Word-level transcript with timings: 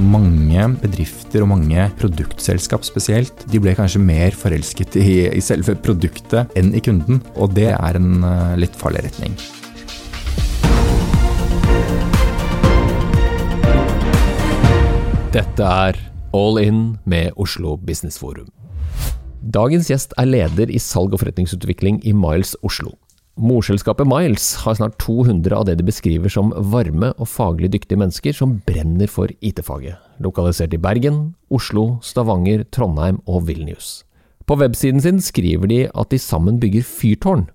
Mange 0.00 0.62
bedrifter 0.80 1.42
og 1.44 1.50
mange 1.50 1.82
produktselskap 2.00 2.84
spesielt, 2.86 3.42
de 3.52 3.58
ble 3.60 3.74
kanskje 3.76 4.00
mer 4.00 4.32
forelsket 4.32 4.96
i, 4.96 5.26
i 5.28 5.42
selve 5.44 5.74
produktet 5.84 6.48
enn 6.56 6.70
i 6.72 6.80
kunden, 6.80 7.20
og 7.36 7.52
det 7.52 7.68
er 7.74 7.98
en 8.00 8.24
uh, 8.24 8.54
litt 8.56 8.72
farlig 8.80 9.04
retning. 9.04 9.36
Dette 15.36 15.68
er 15.68 16.00
All 16.32 16.56
In 16.62 16.82
med 17.04 17.36
Oslo 17.36 17.76
Business 17.76 18.16
Forum. 18.20 18.48
Dagens 19.42 19.92
gjest 19.92 20.16
er 20.16 20.28
leder 20.28 20.72
i 20.72 20.80
salg 20.80 21.12
og 21.12 21.20
forretningsutvikling 21.20 22.00
i 22.08 22.16
Miles 22.16 22.56
Oslo. 22.64 22.96
Morselskapet 23.40 24.04
Miles 24.04 24.54
har 24.60 24.74
snart 24.76 24.98
200 25.00 25.56
av 25.56 25.64
det 25.64 25.78
de 25.78 25.84
beskriver 25.88 26.28
som 26.28 26.50
varme 26.52 27.14
og 27.16 27.30
faglig 27.32 27.70
dyktige 27.72 27.96
mennesker 27.96 28.36
som 28.36 28.58
brenner 28.68 29.08
for 29.08 29.32
IT-faget, 29.40 29.96
lokalisert 30.20 30.74
i 30.76 30.80
Bergen, 30.80 31.32
Oslo, 31.48 31.96
Stavanger, 32.04 32.66
Trondheim 32.68 33.22
og 33.24 33.46
Vilnius. 33.48 34.02
På 34.44 34.58
websiden 34.60 35.00
sin 35.00 35.22
skriver 35.24 35.70
de 35.70 35.80
at 35.88 36.12
de 36.12 36.20
sammen 36.20 36.60
bygger 36.60 36.84
fyrtårn. 36.84 37.46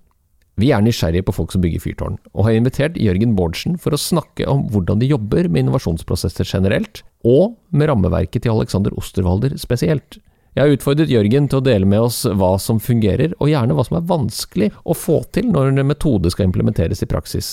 Vi 0.58 0.72
er 0.74 0.82
nysgjerrige 0.82 1.28
på 1.28 1.36
folk 1.36 1.54
som 1.54 1.62
bygger 1.62 1.84
fyrtårn, 1.84 2.18
og 2.34 2.48
har 2.48 2.58
invitert 2.58 2.98
Jørgen 2.98 3.36
Bårdsen 3.38 3.78
for 3.78 3.94
å 3.94 4.02
snakke 4.02 4.48
om 4.50 4.66
hvordan 4.72 4.98
de 4.98 5.12
jobber 5.12 5.46
med 5.46 5.62
innovasjonsprosesser 5.62 6.48
generelt, 6.48 7.04
og 7.22 7.54
med 7.70 7.86
rammeverket 7.92 8.42
til 8.42 8.56
Alexander 8.56 8.98
Osterwalder 8.98 9.54
spesielt. 9.62 10.18
Jeg 10.58 10.66
har 10.66 10.74
utfordret 10.74 11.10
Jørgen 11.12 11.44
til 11.46 11.60
å 11.60 11.62
dele 11.62 11.86
med 11.86 12.02
oss 12.02 12.24
hva 12.26 12.56
som 12.58 12.80
fungerer, 12.82 13.30
og 13.38 13.46
gjerne 13.46 13.76
hva 13.78 13.84
som 13.86 14.00
er 14.00 14.08
vanskelig 14.08 14.66
å 14.82 14.96
få 14.98 15.20
til 15.30 15.52
når 15.54 15.68
en 15.70 15.86
metode 15.86 16.32
skal 16.34 16.48
implementeres 16.48 17.04
i 17.04 17.06
praksis. 17.06 17.50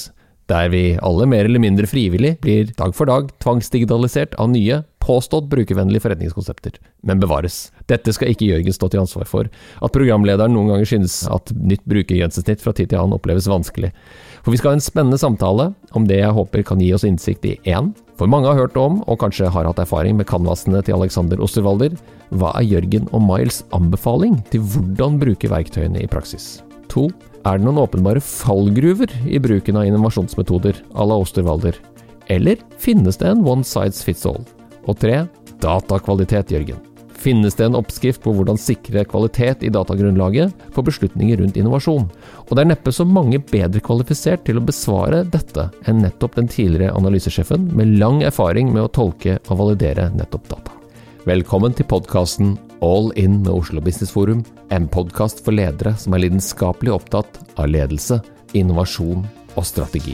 Der 0.49 0.71
vi 0.73 0.95
alle 1.05 1.27
mer 1.29 1.45
eller 1.45 1.61
mindre 1.61 1.85
frivillig 1.85 2.31
blir 2.41 2.71
dag 2.79 2.95
for 2.97 3.05
dag 3.05 3.29
tvangsdigitalisert 3.45 4.33
av 4.41 4.49
nye, 4.49 4.79
påstått 5.05 5.51
brukervennlige 5.51 6.01
forretningskonsepter. 6.01 6.79
Men 7.05 7.21
bevares. 7.21 7.67
Dette 7.85 8.09
skal 8.17 8.33
ikke 8.33 8.49
Jørgen 8.49 8.73
stå 8.73 8.89
til 8.89 9.03
ansvar 9.03 9.29
for. 9.29 9.53
At 9.85 9.93
programlederen 9.93 10.57
noen 10.57 10.73
ganger 10.73 10.89
synes 10.95 11.21
at 11.29 11.53
nytt 11.53 11.85
brukergrensesnitt 11.85 12.65
fra 12.65 12.73
tid 12.73 12.89
til 12.89 13.03
annen 13.03 13.19
oppleves 13.19 13.45
vanskelig. 13.51 13.93
For 14.41 14.49
vi 14.49 14.63
skal 14.63 14.73
ha 14.73 14.79
en 14.79 14.85
spennende 14.87 15.21
samtale 15.21 15.75
om 15.93 16.09
det 16.09 16.23
jeg 16.23 16.33
håper 16.41 16.65
kan 16.65 16.81
gi 16.81 16.89
oss 16.97 17.05
innsikt 17.05 17.45
i 17.45 17.59
én. 17.69 17.93
For 18.17 18.25
mange 18.25 18.49
har 18.49 18.65
hørt 18.65 18.81
om, 18.81 19.03
og 19.05 19.21
kanskje 19.21 19.53
har 19.53 19.69
hatt 19.69 19.85
erfaring 19.85 20.17
med 20.17 20.29
canvasene 20.29 20.81
til 20.81 20.97
Alexander 20.97 21.45
Osterwalder. 21.45 21.93
Hva 22.33 22.55
er 22.57 22.65
Jørgen 22.65 23.09
og 23.13 23.21
Miles 23.25 23.61
anbefaling 23.75 24.39
til 24.51 24.63
hvordan 24.65 25.19
bruke 25.21 25.49
verktøyene 25.51 26.01
i 26.01 26.09
praksis? 26.09 26.63
To. 26.93 27.09
Er 27.45 27.59
det 27.59 27.67
noen 27.67 27.83
åpenbare 27.83 28.23
fallgruver 28.23 29.11
i 29.29 29.37
bruken 29.41 29.77
av 29.77 29.85
innovasjonsmetoder 29.85 30.81
à 30.97 31.05
la 31.05 31.19
Osterwalder? 31.21 31.77
Eller 32.33 32.57
finnes 32.81 33.19
det 33.21 33.29
en 33.29 33.45
one 33.45 33.65
size 33.67 34.01
fits 34.01 34.25
all? 34.25 34.41
Og 34.89 34.97
tre, 34.97 35.25
datakvalitet, 35.61 36.53
Jørgen. 36.55 36.81
Finnes 37.25 37.55
det 37.57 37.65
en 37.65 37.77
oppskrift 37.79 38.21
på 38.21 38.33
hvordan 38.35 38.57
sikre 38.59 39.05
kvalitet 39.09 39.63
i 39.65 39.71
datagrunnlaget 39.73 40.53
for 40.75 40.85
beslutninger 40.85 41.39
rundt 41.41 41.57
innovasjon? 41.57 42.05
Og 42.45 42.53
det 42.53 42.65
er 42.65 42.71
neppe 42.73 42.93
så 42.93 43.05
mange 43.07 43.39
bedre 43.51 43.81
kvalifisert 43.81 44.45
til 44.45 44.59
å 44.59 44.65
besvare 44.65 45.23
dette 45.23 45.69
enn 45.89 46.03
nettopp 46.05 46.37
den 46.37 46.49
tidligere 46.51 46.93
analysesjefen 46.97 47.69
med 47.77 47.95
lang 48.01 48.21
erfaring 48.25 48.73
med 48.73 48.85
å 48.85 48.93
tolke 49.01 49.39
og 49.47 49.61
validere 49.63 50.11
nettopp 50.13 50.49
data. 50.53 50.84
Velkommen 51.25 51.73
til 51.73 51.87
podkasten 51.89 52.51
All 52.85 53.07
In 53.17 53.39
med 53.39 53.49
Oslo 53.49 53.81
Business 53.81 54.11
Forum, 54.13 54.43
en 54.69 54.83
podkast 54.85 55.39
for 55.41 55.57
ledere 55.57 55.95
som 55.97 56.13
er 56.13 56.21
lidenskapelig 56.21 56.91
opptatt 56.93 57.39
av 57.57 57.65
ledelse, 57.73 58.19
innovasjon 58.53 59.23
og 59.57 59.65
strategi. 59.65 60.13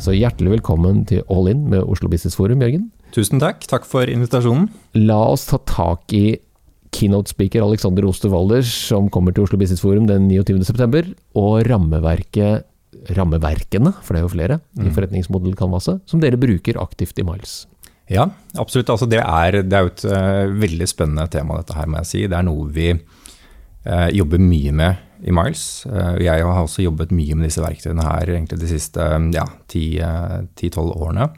Så 0.00 0.16
hjertelig 0.16 0.54
velkommen 0.56 1.04
til 1.12 1.20
All 1.28 1.52
In 1.52 1.68
med 1.68 1.84
Oslo 1.84 2.08
Business 2.08 2.40
Forum, 2.40 2.64
Jørgen. 2.64 2.88
Tusen 3.12 3.36
takk. 3.36 3.68
Takk 3.68 3.84
for 3.84 4.08
invitasjonen. 4.08 4.70
La 4.96 5.20
oss 5.28 5.44
ta 5.52 5.60
tak 5.68 6.08
i 6.16 6.38
keynote-speaker 6.96 7.68
Alexander 7.68 8.08
Osterwalder, 8.08 8.64
som 8.64 9.12
kommer 9.12 9.36
til 9.36 9.44
Oslo 9.44 9.60
Business 9.60 9.84
Forum 9.84 10.08
den 10.08 10.32
29.9, 10.32 11.12
og 11.36 11.66
rammeverket, 11.68 12.71
rammeverkene, 13.10 13.92
for 14.02 14.14
det 14.14 14.22
er 14.22 14.26
jo 14.26 14.32
flere, 14.32 14.58
mm. 14.78 14.86
i 14.86 14.94
forretningsmodellkanvaset, 14.94 16.02
som 16.08 16.22
dere 16.22 16.40
bruker 16.40 16.80
aktivt 16.82 17.18
i 17.18 17.26
Miles. 17.26 17.62
Ja, 18.10 18.26
absolutt. 18.58 18.90
Altså, 18.92 19.06
det, 19.10 19.20
er, 19.22 19.62
det, 19.62 19.76
er, 19.76 19.86
jo 19.86 19.92
et 19.92 20.04
uh, 20.08 20.60
veldig 20.62 20.88
spennende 20.90 21.28
tema, 21.32 21.60
dette 21.60 21.76
her, 21.76 21.88
må 21.88 22.02
jeg 22.02 22.10
si. 22.10 22.24
Det 22.28 22.38
er 22.38 22.46
noe 22.46 22.68
vi 22.74 22.90
uh, 22.92 24.08
jobber 24.12 24.42
mye 24.42 24.74
med 24.82 25.22
i 25.22 25.34
Miles. 25.34 25.64
Uh, 25.86 26.18
jeg 26.22 26.44
har 26.44 26.64
også 26.64 26.84
jobbet 26.84 27.14
mye 27.14 27.38
med 27.38 27.48
disse 27.48 27.62
verktøyene 27.62 28.06
her 28.06 28.34
egentlig 28.34 28.60
de 28.62 28.70
siste 28.70 29.06
ja, 29.36 29.46
10-12 29.72 30.92
årene. 30.92 31.30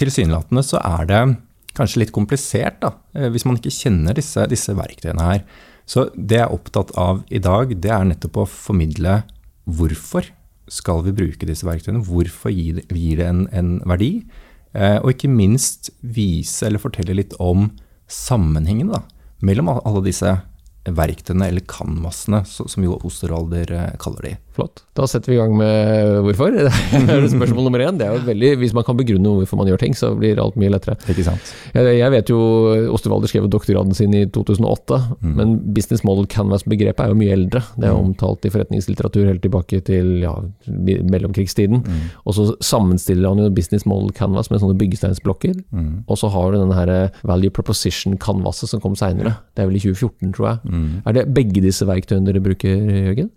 Tilsynelatende 0.00 0.64
så 0.64 0.80
er 0.80 1.08
det 1.10 1.22
kanskje 1.76 2.02
litt 2.02 2.14
komplisert 2.14 2.80
da, 2.82 2.90
hvis 3.30 3.44
man 3.46 3.60
ikke 3.60 3.70
kjenner 3.70 4.16
disse, 4.16 4.42
disse, 4.50 4.72
verktøyene 4.74 5.26
her. 5.28 5.44
Så 5.86 6.08
det 6.16 6.40
jeg 6.40 6.46
er 6.48 6.54
opptatt 6.54 6.90
av 6.98 7.20
i 7.30 7.38
dag, 7.42 7.70
det 7.78 7.92
er 7.94 8.08
nettopp 8.08 8.40
å 8.42 8.48
formidle 8.50 9.20
hvorfor 9.70 10.26
skal 10.70 11.02
vi 11.06 11.14
bruke 11.16 11.48
disse 11.48 11.66
verktøyene, 11.66 12.02
hvorfor 12.06 12.52
gir 12.54 12.80
det, 12.86 13.26
en, 13.26 13.46
en, 13.52 13.72
verdi, 13.88 14.12
eh, 14.74 14.98
og 15.00 15.12
ikke 15.14 15.32
minst 15.32 15.90
vise 16.00 16.68
eller 16.68 16.82
fortelle 16.82 17.16
litt 17.18 17.34
om 17.42 17.68
sammenhengen 18.10 18.92
mellom 19.44 19.72
alle 19.74 20.04
disse 20.06 20.36
verktøyene, 20.86 21.50
eller 21.50 21.66
canvasene, 21.68 22.44
som 22.48 22.86
jo 22.86 22.98
Osterwalder 23.06 23.74
eh, 23.76 23.96
kaller 24.00 24.30
de. 24.30 24.34
Flott. 24.60 24.82
Da 24.98 25.06
setter 25.08 25.32
vi 25.32 25.38
i 25.38 25.40
gang 25.40 25.54
med 25.56 26.20
hvorfor. 26.26 26.52
Det 27.08 27.14
er 27.14 27.26
spørsmål 27.32 27.66
nummer 27.66 27.80
én. 27.86 27.96
Det 27.96 28.04
er 28.06 28.16
jo 28.18 28.24
veldig, 28.26 28.50
Hvis 28.60 28.74
man 28.76 28.84
kan 28.84 28.98
begrunne 28.98 29.32
hvorfor 29.40 29.56
man 29.56 29.70
gjør 29.70 29.80
ting, 29.80 29.96
så 29.96 30.12
blir 30.18 30.40
alt 30.42 30.58
mye 30.60 30.72
lettere. 30.74 30.98
Ikke 31.08 31.24
sant? 31.24 31.52
Jeg, 31.72 31.94
jeg 31.96 32.12
vet 32.12 32.32
jo 32.32 32.40
Osterwalder 32.92 33.30
skrev 33.30 33.48
doktorgraden 33.48 33.96
sin 33.96 34.12
i 34.16 34.26
2008, 34.28 34.98
mm. 35.22 35.32
men 35.38 35.54
business 35.76 36.04
model 36.04 36.28
canvas-begrepet 36.30 37.04
er 37.06 37.14
jo 37.14 37.18
mye 37.22 37.36
eldre. 37.36 37.62
Det 37.76 37.88
er 37.88 37.96
mm. 37.96 38.10
omtalt 38.10 38.44
i 38.44 38.52
forretningslitteratur 38.52 39.30
helt 39.30 39.42
tilbake 39.46 39.80
til 39.86 40.12
ja, 40.26 40.34
mellomkrigstiden. 40.68 41.80
Mm. 41.86 42.04
Og 42.26 42.36
så 42.36 42.48
sammenstiller 42.64 43.32
han 43.32 43.40
jo 43.40 43.48
business 43.56 43.86
model 43.88 44.12
canvas 44.16 44.52
med 44.52 44.60
sånne 44.60 44.76
byggesteinsblokker. 44.80 45.56
Mm. 45.72 46.04
Og 46.04 46.20
så 46.20 46.28
har 46.34 46.52
du 46.52 46.60
denne 46.60 46.76
her 46.76 46.94
value 47.26 47.54
proposition-canvaset 47.56 48.74
som 48.74 48.84
kom 48.84 48.98
seinere. 48.98 49.38
Det 49.56 49.64
er 49.64 49.70
vel 49.70 49.80
i 49.80 49.84
2014, 49.86 50.36
tror 50.36 50.50
jeg. 50.50 50.74
Mm. 50.74 50.90
Er 51.06 51.16
det 51.16 51.26
begge 51.36 51.64
disse 51.64 51.88
verktøyene 51.88 52.28
dere 52.28 52.44
bruker, 52.44 52.76
Jørgen? 53.10 53.30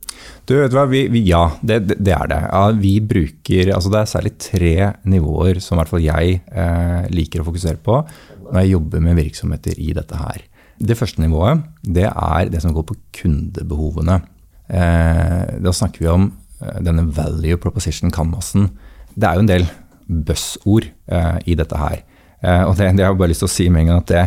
Du, 0.49 0.55
vet 0.57 0.75
hva, 0.75 0.85
vi, 0.91 1.05
ja, 1.15 1.43
det, 1.61 1.79
det, 1.93 2.13
er 2.13 2.29
det. 2.31 2.39
Ja, 2.47 2.63
vi 2.77 2.93
bruker 2.99 3.73
altså 3.75 3.91
Det 3.93 3.99
er 3.99 4.11
særlig 4.11 4.33
tre 4.41 4.73
nivåer 5.09 5.59
som 5.63 5.79
hvert 5.79 5.91
fall 5.91 6.03
jeg 6.03 6.39
eh, 6.51 7.03
liker 7.13 7.43
å 7.43 7.47
fokusere 7.47 7.81
på 7.83 7.99
når 8.43 8.59
jeg 8.59 8.73
jobber 8.73 9.03
med 9.03 9.17
virksomheter 9.17 9.79
i 9.81 9.93
dette 9.95 10.19
her. 10.19 10.43
Det 10.83 10.97
første 10.99 11.21
nivået 11.23 11.63
det 11.85 12.07
er 12.09 12.51
det 12.51 12.61
som 12.63 12.73
går 12.75 12.85
på 12.89 12.97
kundebehovene. 13.21 14.19
Eh, 14.67 15.59
da 15.63 15.73
snakker 15.75 16.03
vi 16.03 16.11
om 16.11 16.27
eh, 16.61 16.81
denne 16.85 17.07
value 17.15 17.59
proposition-canvasen. 17.61 18.69
Det 19.13 19.29
er 19.29 19.37
jo 19.37 19.45
en 19.45 19.53
del 19.53 19.67
buzzord 20.07 20.89
eh, 21.07 21.39
i 21.49 21.57
dette 21.59 21.79
her. 21.79 22.03
Eh, 22.43 22.63
og 22.67 22.75
det, 22.77 22.91
det 22.97 23.05
har 23.05 23.13
jeg 23.13 23.21
bare 23.21 23.33
lyst 23.33 23.45
til 23.45 23.51
å 23.51 23.55
si 23.55 23.69
med 23.71 23.85
en 23.85 23.93
gang 23.93 24.03
at 24.03 24.11
det, 24.11 24.25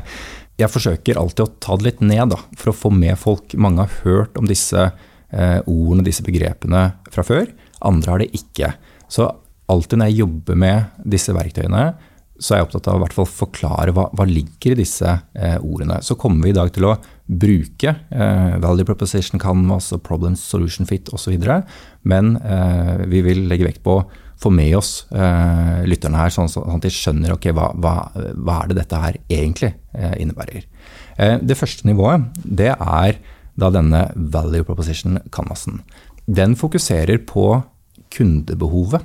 jeg 0.57 0.73
forsøker 0.73 1.19
alltid 1.21 1.45
å 1.45 1.53
ta 1.61 1.77
det 1.77 1.91
litt 1.91 1.99
ned 2.01 2.33
da, 2.33 2.41
for 2.57 2.73
å 2.73 2.77
få 2.77 2.93
med 2.95 3.19
folk. 3.21 3.53
Mange 3.61 3.85
har 3.85 4.01
hørt 4.07 4.39
om 4.41 4.49
disse 4.49 4.89
ordene, 5.33 6.05
disse 6.07 6.23
begrepene 6.27 6.83
fra 7.13 7.25
før. 7.27 7.49
Andre 7.87 8.13
har 8.13 8.23
det 8.23 8.29
ikke. 8.37 8.71
Så 9.11 9.27
alltid 9.71 9.99
når 9.99 10.13
jeg 10.13 10.21
jobber 10.23 10.61
med 10.63 11.07
disse 11.17 11.35
verktøyene, 11.35 11.87
så 12.37 12.53
er 12.53 12.61
jeg 12.61 12.67
opptatt 12.67 12.89
av 12.91 12.99
å 12.99 13.01
hvert 13.01 13.17
fall 13.17 13.29
forklare 13.31 13.95
hva, 13.97 14.07
hva 14.13 14.27
ligger 14.29 14.75
i 14.75 14.81
disse 14.83 15.09
eh, 15.09 15.57
ordene. 15.57 16.03
Så 16.05 16.19
kommer 16.21 16.45
vi 16.45 16.53
i 16.53 16.57
dag 16.57 16.69
til 16.75 16.85
å 16.89 16.97
bruke 17.27 17.95
eh, 18.13 18.59
value 18.63 18.87
proposition 18.87 19.41
canvas 19.41 19.89
og 19.97 20.05
problem 20.05 20.37
solution 20.39 20.89
fit 20.89 21.09
osv. 21.17 21.33
Men 22.05 22.37
eh, 22.37 23.07
vi 23.09 23.25
vil 23.25 23.47
legge 23.49 23.69
vekt 23.69 23.83
på 23.87 23.99
å 23.99 24.07
få 24.41 24.53
med 24.53 24.75
oss 24.77 25.07
eh, 25.17 25.81
lytterne 25.89 26.21
her, 26.21 26.35
sånn, 26.35 26.51
sånn, 26.53 26.69
at 26.77 26.85
de 26.85 26.93
skjønner 26.93 27.33
okay, 27.33 27.57
hva, 27.57 27.71
hva, 27.81 27.95
hva 28.13 28.61
er 28.61 28.71
det 28.71 28.81
dette 28.83 29.01
her 29.01 29.17
egentlig 29.33 29.73
eh, 29.97 30.19
innebærer. 30.21 30.69
Eh, 31.17 31.39
det 31.41 31.57
første 31.57 31.89
nivået 31.89 32.29
det 32.45 32.75
er 32.75 33.17
da 33.57 33.71
denne 33.73 34.07
value 34.15 34.65
proposition-canvasen. 34.69 35.81
Den 36.27 36.57
fokuserer 36.59 37.23
på 37.29 37.63
kundebehovet 38.13 39.05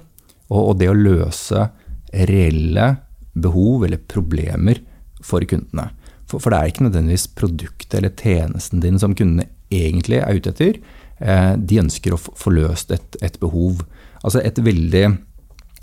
og, 0.52 0.76
det 0.80 0.90
å 0.92 0.98
løse 0.98 1.70
reelle 2.12 2.88
behov 3.32 3.86
eller 3.88 4.02
problemer 4.12 4.82
for 5.24 5.44
kundene. 5.48 5.92
For, 6.28 6.52
det 6.52 6.58
er 6.58 6.72
ikke 6.72 6.88
nødvendigvis 6.88 7.30
produktet 7.36 7.98
eller 8.00 8.16
tjenesten 8.16 8.84
din 8.84 9.00
som 9.00 9.16
kundene 9.16 9.48
egentlig 9.72 10.20
er 10.20 10.38
ute 10.40 10.52
etter. 10.52 10.80
Eh, 11.20 11.54
de 11.56 11.80
ønsker 11.84 12.16
å 12.16 12.20
få 12.20 12.54
løst 12.56 12.92
et, 12.96 13.18
et, 13.24 13.38
behov. 13.40 13.84
Altså 14.22 14.42
et 14.44 14.60
veldig 14.64 15.06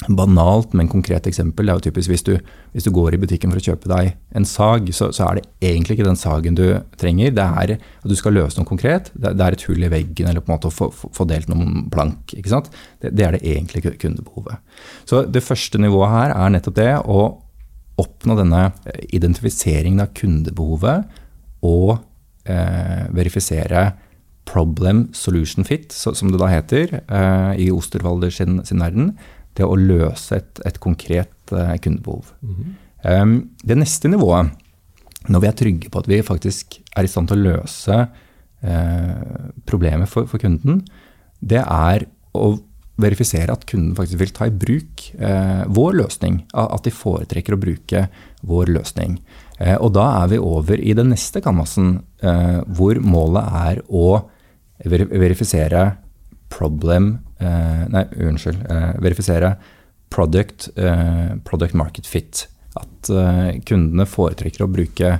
banalt, 0.07 0.75
men 0.79 0.89
konkret 0.89 1.27
eksempel. 1.27 1.67
Det 1.67 1.73
er 1.73 1.79
jo 1.81 1.85
typisk 1.89 2.13
hvis 2.13 2.25
du, 2.27 2.35
hvis 2.75 2.87
du 2.87 2.93
går 2.95 3.17
i 3.17 3.21
butikken 3.21 3.51
for 3.51 3.59
å 3.59 3.65
kjøpe 3.65 3.91
deg 3.91 4.13
en 4.39 4.47
sag, 4.47 4.87
så, 4.95 5.11
så, 5.15 5.27
er 5.27 5.39
det 5.39 5.73
egentlig 5.73 5.97
ikke 5.97 6.07
den 6.07 6.21
sagen 6.21 6.59
du 6.59 6.65
trenger. 7.01 7.35
Det 7.35 7.47
er 7.63 7.75
at 7.79 8.07
du 8.07 8.15
skal 8.19 8.37
løse 8.39 8.61
noe 8.61 8.69
konkret. 8.69 9.11
Det, 9.15 9.35
det 9.35 9.45
er 9.45 9.57
et 9.57 9.67
hull 9.67 9.83
i 9.83 9.91
veggen 9.91 10.31
eller 10.31 10.45
på 10.45 10.53
en 10.53 10.57
måte 10.57 10.71
å 10.71 10.75
få, 10.75 10.91
få 10.95 11.27
delt 11.29 11.51
noen 11.51 11.89
plank. 11.93 12.35
ikke 12.37 12.53
sant? 12.53 12.71
Det, 13.03 13.11
det, 13.11 13.27
er 13.27 13.35
det 13.37 13.43
egentlige 13.43 13.97
kundebehovet. 13.99 14.63
Så 15.09 15.25
det 15.27 15.45
første 15.47 15.83
nivået 15.83 16.15
her 16.15 16.37
er 16.37 16.55
nettopp 16.55 16.79
det 16.79 16.93
å 17.03 17.23
oppnå 17.99 18.37
denne 18.39 18.69
identifiseringen 19.11 20.05
av 20.05 20.13
kundebehovet 20.15 21.19
og 21.67 21.97
eh, 22.47 23.09
verifisere 23.11 23.89
problem 24.49 25.09
solution 25.13 25.67
fit, 25.67 25.91
som 25.93 26.31
det 26.31 26.39
da 26.41 26.47
heter 26.49 27.01
eh, 27.03 27.67
i 27.67 27.69
Osterwalder 27.75 28.31
sin, 28.33 28.63
sin 28.65 28.81
verden 28.81 29.11
det 29.59 29.67
å 29.67 29.79
løse 29.79 30.39
et, 30.39 30.63
et 30.69 30.79
konkret 30.83 31.53
uh, 31.55 31.75
kundebehov. 31.83 32.33
Mm 32.43 32.55
-hmm. 32.55 33.23
um, 33.23 33.51
det 33.65 33.79
neste 33.79 34.09
nivået, 34.09 34.51
når 35.29 35.41
vi 35.41 35.49
er 35.49 35.59
trygge 35.59 35.91
på 35.91 35.99
at 35.99 36.09
vi 36.09 36.23
faktisk 36.23 36.81
er 36.97 37.05
i 37.05 37.09
stand 37.11 37.29
til 37.29 37.39
å 37.39 37.53
løse 37.53 38.09
uh, 38.63 39.51
problemet 39.67 40.09
for, 40.09 40.27
for, 40.27 40.39
kunden, 40.39 40.85
det 41.41 41.63
er 41.63 42.07
å 42.35 42.59
verifisere 42.99 43.53
at 43.53 43.67
kunden 43.67 43.95
faktisk 43.95 44.19
vil 44.19 44.33
ta 44.35 44.47
i 44.47 44.51
bruk 44.51 45.13
uh, 45.21 45.65
vår 45.67 45.93
løsning. 46.03 46.45
At 46.55 46.85
de 46.85 46.91
foretrekker 46.91 47.55
å 47.55 47.61
bruke 47.61 48.09
vår 48.43 48.67
løsning. 48.67 49.21
og 49.81 49.93
da 49.93 50.23
er 50.23 50.29
vi 50.29 50.39
over 50.39 50.79
i 50.79 50.93
den 50.95 51.09
neste 51.11 51.41
canvasen, 51.41 51.99
hvor 52.67 53.01
målet 53.01 53.43
er 53.43 53.81
å 53.89 54.31
verifisere 54.87 55.97
problem 56.49 57.19
nei, 57.41 58.05
unnskyld. 58.29 58.63
Eh, 58.71 58.93
verifisere 59.03 59.57
product, 60.11 60.69
eh, 60.77 61.37
product 61.45 61.75
market 61.75 62.07
fit. 62.07 62.47
At 62.79 63.11
kundene 63.67 64.07
foretrekker 64.07 64.63
å 64.63 64.71
bruke 64.71 65.19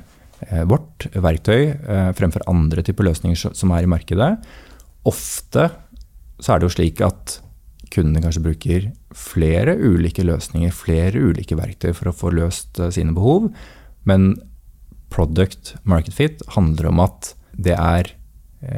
vårt 0.71 1.09
verktøy 1.19 1.73
fremfor 2.15 2.45
andre 2.47 2.85
typer 2.87 3.09
løsninger 3.09 3.57
som 3.57 3.73
er 3.75 3.83
i 3.83 3.91
markedet. 3.91 4.29
Ofte 5.09 5.65
så 6.39 6.53
er 6.55 6.61
det 6.61 6.69
jo 6.69 6.75
slik 6.77 7.03
at 7.03 7.41
kundene 7.91 8.23
kanskje 8.23 8.45
bruker 8.45 8.87
flere 9.17 9.75
ulike 9.75 10.23
løsninger, 10.23 10.71
flere 10.71 11.19
ulike 11.19 11.59
verktøy 11.59 11.91
for 11.97 12.13
å 12.13 12.15
få 12.15 12.31
løst 12.37 12.79
sine 12.95 13.17
behov. 13.17 13.49
Men 14.07 14.37
product 15.11 15.75
market 15.83 16.15
fit 16.15 16.47
handler 16.55 16.93
om 16.93 17.03
at 17.09 17.33
det 17.59 17.75
er 17.75 18.13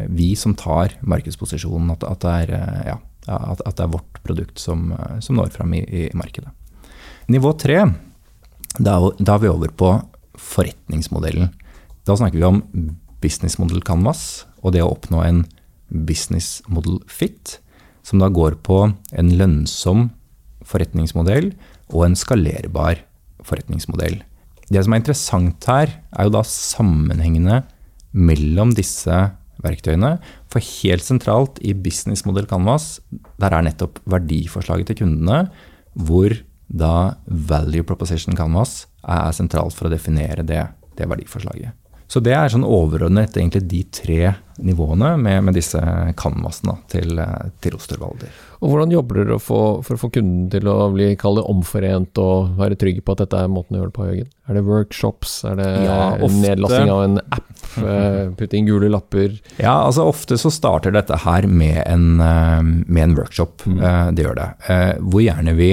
vi 0.09 0.33
som 0.39 0.57
tar 0.57 0.97
markedsposisjonen. 1.05 1.93
At 1.99 2.25
det 2.25 2.37
er 2.47 2.57
ja, 2.95 2.99
at, 3.31 3.63
at, 3.67 3.77
det 3.79 3.85
er 3.85 3.93
vårt 3.95 4.21
produkt 4.27 4.61
som, 4.63 4.91
som 5.23 5.39
når 5.39 5.53
fram 5.55 5.75
i, 5.77 5.83
i, 5.85 6.03
markedet. 6.19 6.51
Nivå 7.31 7.53
tre, 7.59 7.85
da, 8.79 8.97
da, 9.19 9.35
er 9.35 9.43
vi 9.45 9.51
over 9.51 9.73
på 9.73 9.93
forretningsmodellen. 10.41 11.53
Da 12.09 12.17
snakker 12.19 12.41
vi 12.41 12.49
om 12.49 12.63
business 13.23 13.59
model 13.61 13.83
canvas 13.87 14.47
og 14.65 14.75
det 14.75 14.83
å 14.85 14.93
oppnå 14.93 15.23
en 15.25 15.45
business 15.91 16.61
model 16.71 17.01
fit, 17.11 17.59
som 18.07 18.23
da 18.23 18.31
går 18.33 18.59
på 18.67 18.83
en 18.91 19.31
lønnsom 19.37 20.09
forretningsmodell 20.67 21.53
og 21.91 22.07
en 22.07 22.19
skalerbar 22.19 23.03
forretningsmodell. 23.47 24.21
Det 24.71 24.85
som 24.85 24.95
er 24.95 25.03
interessant 25.03 25.67
her, 25.67 25.93
er 26.15 26.27
jo 26.27 26.35
da 26.37 26.45
sammenhengene 26.47 27.63
mellom 28.15 28.75
disse 28.77 29.17
verktøyene. 29.65 30.17
For 30.53 30.65
helt 30.81 31.07
sentralt 31.07 31.61
i 31.65 31.75
businessmodell 31.75 32.49
Canvas, 32.51 32.99
der 33.41 33.57
er 33.57 33.67
nettopp 33.67 34.01
verdiforslaget 34.11 34.91
til 34.91 35.03
kundene, 35.05 35.45
hvor 35.95 36.35
da 36.71 37.17
Value 37.27 37.87
Proposition 37.87 38.37
Canvas 38.39 38.85
er 39.03 39.35
sentralt 39.35 39.75
for 39.75 39.89
å 39.89 39.93
definere 39.93 40.47
det, 40.47 40.63
det 40.99 41.09
verdiforslaget. 41.11 41.80
Så 42.11 42.19
det 42.19 42.33
er 42.35 42.51
sånn 42.51 42.67
overordnet 42.67 43.37
egentlig 43.39 43.61
de 43.71 43.81
tre 43.95 44.33
nivåene 44.61 45.13
med, 45.17 45.45
med 45.47 45.55
disse 45.55 45.79
canvasene 46.19 46.75
til, 46.91 47.21
til 47.63 47.77
Osterwalder. 47.77 48.33
Og 48.61 48.73
Hvordan 48.73 48.91
jobber 48.93 49.21
dere 49.21 49.37
for, 49.41 49.85
for, 49.87 49.95
å 49.95 50.03
få 50.03 50.11
kunden 50.17 50.49
til 50.51 50.67
å 50.69 50.89
bli 50.93 51.13
kallet 51.21 51.47
omforent 51.49 52.19
og 52.21 52.59
være 52.59 52.77
trygge 52.81 53.05
på 53.07 53.15
at 53.15 53.23
dette 53.23 53.39
er 53.39 53.53
måten 53.53 53.79
å 53.79 53.81
gjøre 53.81 53.93
det 53.93 53.97
på, 53.97 54.09
Jørgen? 54.09 54.33
Er 54.51 54.59
det 54.59 54.65
workshops? 54.67 55.37
Er 55.47 55.61
det 55.61 55.69
ja, 55.87 56.01
nedlasting 56.35 56.91
av 56.93 57.05
en 57.05 57.23
app? 57.23 57.47
Eh, 57.79 58.19
putte 58.35 58.59
inn 58.59 58.67
gule 58.67 58.91
lapper? 58.91 59.39
Ja, 59.63 59.77
altså 59.87 60.09
ofte 60.11 60.35
så 60.41 60.51
starter 60.51 60.97
dette 60.97 61.23
her 61.23 61.47
med 61.47 61.79
en, 61.85 62.19
eh, 62.27 62.59
med 62.91 63.05
en 63.05 63.17
workshop. 63.21 63.63
Mm. 63.71 63.79
Eh, 63.79 64.11
det 64.19 64.27
gjør 64.27 64.41
det. 64.41 64.51
Hvor 64.99 65.23
gjerne 65.23 65.55
vi 65.55 65.71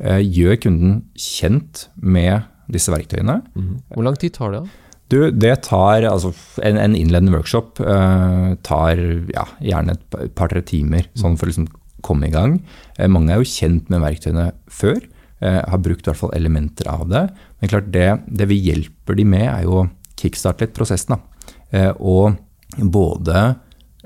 gjør 0.00 0.58
kunden 0.60 0.98
kjent 1.20 1.86
med 1.94 2.48
disse 2.72 2.92
verktøyene. 2.92 3.38
Mm. 3.54 3.70
Hvor 3.92 4.04
lang 4.04 4.16
tid 4.20 4.34
tar 4.36 4.56
det? 4.56 4.64
da? 4.64 4.82
Du, 5.12 5.18
det 5.30 5.54
tar 5.68 6.06
altså 6.08 6.32
En, 6.64 6.78
en 6.80 6.94
innledende 6.98 7.34
workshop 7.34 7.80
uh, 7.84 8.54
tar 8.66 9.02
ja, 9.30 9.44
gjerne 9.62 9.94
et 9.94 10.16
par-tre 10.38 10.62
timer 10.66 11.06
sånn 11.18 11.36
for 11.38 11.46
å 11.46 11.52
liksom 11.52 11.68
komme 12.06 12.28
i 12.28 12.34
gang. 12.34 12.58
Uh, 12.98 13.06
mange 13.10 13.34
er 13.34 13.42
jo 13.42 13.50
kjent 13.50 13.90
med 13.92 14.02
verktøyene 14.02 14.48
før. 14.66 14.98
Uh, 15.42 15.62
har 15.62 15.82
brukt 15.84 16.06
i 16.06 16.10
hvert 16.10 16.22
fall 16.24 16.34
elementer 16.34 16.90
av 16.90 17.06
det. 17.12 17.22
Men 17.60 17.72
klart 17.72 17.92
det, 17.94 18.08
det 18.26 18.50
vi 18.50 18.58
hjelper 18.66 19.18
de 19.18 19.28
med, 19.28 19.46
er 19.46 19.66
jo 19.66 19.84
å 19.84 19.86
kickstarte 20.18 20.66
litt 20.66 20.76
prosessen. 20.76 21.16
Da. 21.16 21.90
og 22.00 22.38
både 22.78 23.40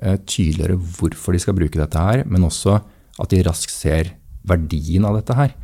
tydeliggjøre 0.01 0.79
hvorfor 0.97 1.37
de 1.37 1.41
skal 1.43 1.55
bruke 1.55 1.79
dette 1.79 2.03
her, 2.03 2.25
men 2.27 2.47
også 2.49 2.81
at 3.21 3.31
de 3.31 3.43
raskt 3.47 3.71
ser 3.71 4.11
verdien 4.49 5.05
av 5.07 5.19
dette 5.21 5.37
her. 5.39 5.55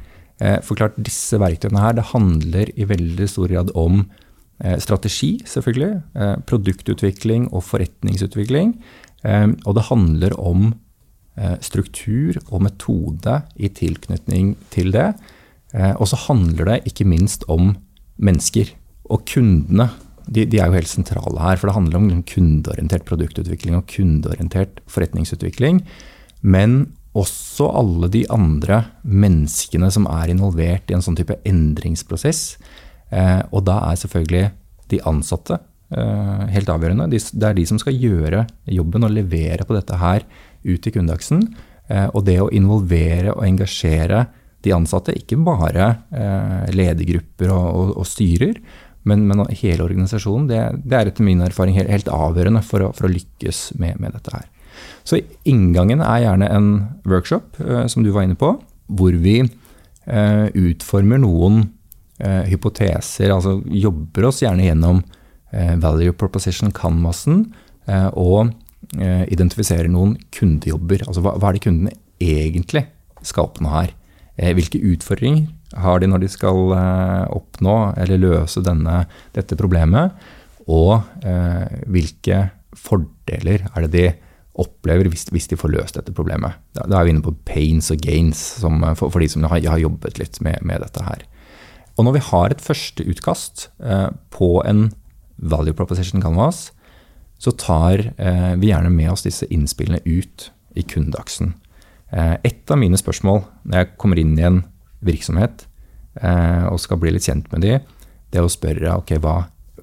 For 0.62 0.78
klart, 0.78 0.98
disse 1.02 1.40
verktøyene 1.40 1.82
her, 1.82 1.96
det 1.98 2.04
handler 2.12 2.70
i 2.78 2.86
veldig 2.86 3.26
stor 3.32 3.50
grad 3.50 3.72
om 3.74 4.04
strategi, 4.80 5.42
selvfølgelig. 5.44 6.02
Eh, 6.16 6.36
produktutvikling 6.48 7.50
og 7.52 7.64
forretningsutvikling. 7.64 8.74
Eh, 9.24 9.48
og 9.64 9.74
det 9.76 9.88
handler 9.90 10.40
om 10.40 10.74
struktur 11.60 12.38
og 12.48 12.62
metode 12.64 13.42
i 13.60 13.68
tilknytning 13.68 14.54
til 14.72 14.88
det. 14.88 15.10
Og 16.00 16.08
så 16.08 16.16
handler 16.16 16.64
det 16.64 16.88
ikke 16.88 17.04
minst 17.04 17.44
om 17.52 17.74
mennesker. 18.16 18.70
Og 19.04 19.20
kundene 19.28 19.90
de, 20.32 20.46
de, 20.46 20.56
er 20.56 20.70
jo 20.70 20.78
helt 20.78 20.88
sentrale 20.88 21.42
her. 21.42 21.58
For 21.60 21.68
det 21.68 21.76
handler 21.76 22.00
om 22.00 22.22
kundeorientert 22.24 23.04
produktutvikling 23.04 23.76
og 23.76 23.84
kundeorientert 23.92 24.80
forretningsutvikling. 24.88 25.82
Men 26.40 26.94
også 27.16 27.68
alle 27.72 28.10
de 28.12 28.24
andre 28.32 28.82
menneskene 29.02 29.90
som 29.92 30.08
er 30.10 30.32
involvert 30.32 30.90
i 30.90 30.96
en 30.96 31.04
sånn 31.04 31.16
type 31.18 31.38
endringsprosess. 31.48 32.56
Eh, 33.14 33.42
og 33.54 33.64
da 33.66 33.78
er 33.86 33.98
selvfølgelig 34.00 34.46
de 34.90 35.02
ansatte 35.06 35.58
eh, 35.94 36.46
helt 36.54 36.70
avgjørende. 36.72 37.08
Det 37.10 37.46
er 37.46 37.56
de 37.56 37.66
som 37.68 37.78
skal 37.82 37.98
gjøre 37.98 38.46
jobben 38.70 39.06
og 39.06 39.14
levere 39.14 39.66
på 39.66 39.76
dette 39.76 40.00
her 40.00 40.26
ut 40.66 40.88
i 40.88 40.94
kundeaksen. 40.94 41.46
Eh, 41.86 42.08
og 42.12 42.26
det 42.26 42.40
å 42.42 42.50
involvere 42.54 43.36
og 43.36 43.44
engasjere 43.46 44.26
de 44.64 44.72
ansatte, 44.74 45.14
ikke 45.14 45.36
bare 45.46 45.92
ledergrupper 46.74 47.52
og, 47.54 47.66
og, 47.68 47.90
og 48.00 48.06
styrer, 48.08 48.56
men, 49.06 49.20
men, 49.28 49.44
hele 49.60 49.84
organisasjonen, 49.84 50.48
det, 50.50 50.58
det, 50.82 50.96
er 50.96 51.10
etter 51.12 51.22
min 51.22 51.44
erfaring 51.44 51.76
helt, 51.76 51.92
helt 51.92 52.08
avgjørende 52.10 52.64
for 52.66 52.82
å, 52.82 52.88
for 52.96 53.06
å 53.06 53.12
lykkes 53.12 53.60
med, 53.78 54.00
med, 54.02 54.16
dette 54.16 54.32
her. 54.34 54.48
Så 55.06 55.20
inngangen 55.46 56.02
er 56.02 56.24
gjerne 56.24 56.48
en 56.50 56.72
workshop, 57.06 57.60
som 57.92 58.02
du 58.02 58.10
var 58.16 58.26
inne 58.26 58.34
på, 58.40 58.56
hvor 58.98 59.20
vi 59.22 59.36
utformer 60.66 61.22
noen 61.22 61.68
eh, 62.20 62.42
hypoteser, 62.50 63.32
altså 63.34 63.58
jobber 63.66 64.28
oss 64.30 64.42
gjerne 64.44 64.66
gjennom 64.68 65.02
eh, 65.52 65.74
value 65.82 66.14
proposition 66.18 66.72
canvasen 66.74 67.44
eh, 67.88 68.08
og 68.12 68.52
eh, 68.98 69.24
identifiserer 69.32 69.90
noen 69.92 70.16
kundejobber. 70.34 71.06
Altså 71.06 71.24
hva, 71.24 71.36
hva, 71.36 71.50
er 71.50 71.58
det 71.58 71.66
kundene 71.66 71.96
egentlig 72.22 72.86
skal 73.26 73.48
oppnå 73.48 73.72
her? 73.72 73.94
Eh, 74.36 74.52
hvilke 74.56 74.82
utfordringer 74.92 75.48
har 75.82 76.00
de 76.00 76.10
når 76.10 76.24
de 76.24 76.32
skal 76.32 76.76
eh, 76.76 77.24
oppnå 77.36 77.78
eller 77.96 78.22
løse 78.22 78.62
denne, 78.64 79.04
dette 79.36 79.58
problemet? 79.58 80.16
Og 80.66 80.98
hvilke 81.86 82.40
fordeler 82.74 83.68
er 83.68 83.84
det 83.84 83.90
de 83.92 84.06
opplever 84.60 85.08
hvis, 85.12 85.26
hvis, 85.32 85.48
de 85.50 85.58
får 85.58 85.72
løst 85.74 85.98
dette 85.98 86.14
problemet. 86.16 86.56
Da, 86.76 86.86
da, 86.88 86.98
er 86.98 87.08
vi 87.08 87.14
inne 87.14 87.24
på 87.24 87.34
pains 87.48 87.90
og 87.92 88.00
gains 88.02 88.40
som, 88.62 88.80
for, 88.98 89.12
for, 89.12 89.22
de 89.22 89.28
som 89.32 89.44
har, 89.46 89.60
har 89.60 89.82
jobbet 89.82 90.20
litt 90.20 90.40
med, 90.44 90.62
med, 90.66 90.82
dette 90.84 91.04
her. 91.04 91.24
Og 91.96 92.04
når 92.04 92.18
vi 92.18 92.24
har 92.28 92.52
et 92.52 92.62
førsteutkast 92.62 93.68
eh, 93.80 94.08
på 94.30 94.50
en 94.68 94.90
value 95.36 95.76
proposition 95.76 96.22
canvas, 96.22 96.70
så 97.38 97.52
tar 97.52 98.12
eh, 98.16 98.52
vi 98.60 98.70
gjerne 98.70 98.92
med 98.92 99.12
oss 99.12 99.24
disse 99.26 99.48
innspillene 99.52 100.00
ut 100.04 100.50
i 100.76 100.84
kundeaksen. 100.84 101.54
Eh, 102.12 102.36
et 102.46 102.72
av 102.72 102.80
mine 102.80 102.98
spørsmål 103.00 103.42
når 103.64 103.80
jeg 103.80 103.92
kommer 104.00 104.20
inn 104.20 104.36
i 104.38 104.46
en 104.46 104.62
virksomhet 105.04 105.66
eh, 106.20 106.64
og 106.70 106.80
skal 106.80 107.00
bli 107.00 107.12
litt 107.14 107.28
kjent 107.28 107.50
med 107.52 107.64
de, 107.66 107.78
det 108.32 108.40
er 108.40 108.46
å 108.46 108.52
spørre 108.52 108.96
ok, 109.00 109.16
hva, 109.24 109.38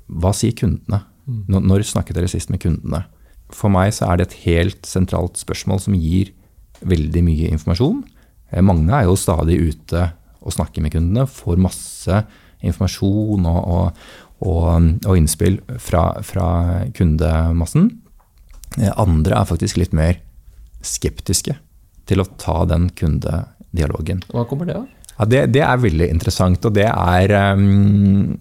hva 0.08 0.34
sier 0.36 0.56
kundene? 0.58 1.04
Mm. 1.26 1.44
Når, 1.50 1.68
når 1.70 1.86
snakket 1.88 2.18
dere 2.20 2.32
sist 2.32 2.52
med 2.54 2.62
kundene? 2.64 3.06
For 3.54 3.72
meg 3.74 3.94
så 3.96 4.10
er 4.10 4.20
det 4.20 4.30
et 4.30 4.40
helt 4.48 4.90
sentralt 4.90 5.38
spørsmål 5.40 5.82
som 5.84 5.98
gir 5.98 6.34
veldig 6.84 7.22
mye 7.24 7.52
informasjon. 7.54 8.02
mange 8.66 8.92
er 8.92 9.06
jo 9.06 9.16
stadig 9.16 9.60
ute 9.62 10.08
og 10.44 10.56
snakker 10.56 10.84
med 10.84 10.94
kundene, 10.96 11.28
får 11.30 11.62
masse 11.62 12.24
informasjon 12.64 13.48
og, 13.50 13.62
og, 13.76 14.04
og, 14.48 14.90
og 15.08 15.20
innspill 15.20 15.60
fra, 15.82 16.06
fra 16.24 16.48
kundemassen. 16.96 17.90
Andre 18.98 19.38
er 19.40 19.50
faktisk 19.50 19.80
litt 19.82 19.94
mer 19.96 20.20
skeptiske 20.84 21.56
til 22.10 22.24
å 22.24 22.28
ta 22.40 22.64
den 22.70 22.90
kundedialogen. 22.98 24.24
Hva 24.34 24.46
kommer 24.50 24.70
det 24.70 24.78
av? 24.80 24.88
Ja, 25.14 25.28
det, 25.30 25.42
det, 25.54 25.62
er 25.62 25.82
veldig 25.82 26.10
interessant, 26.10 26.66
og 26.66 26.74
det 26.76 26.88
er, 26.90 27.34
um, 27.54 28.34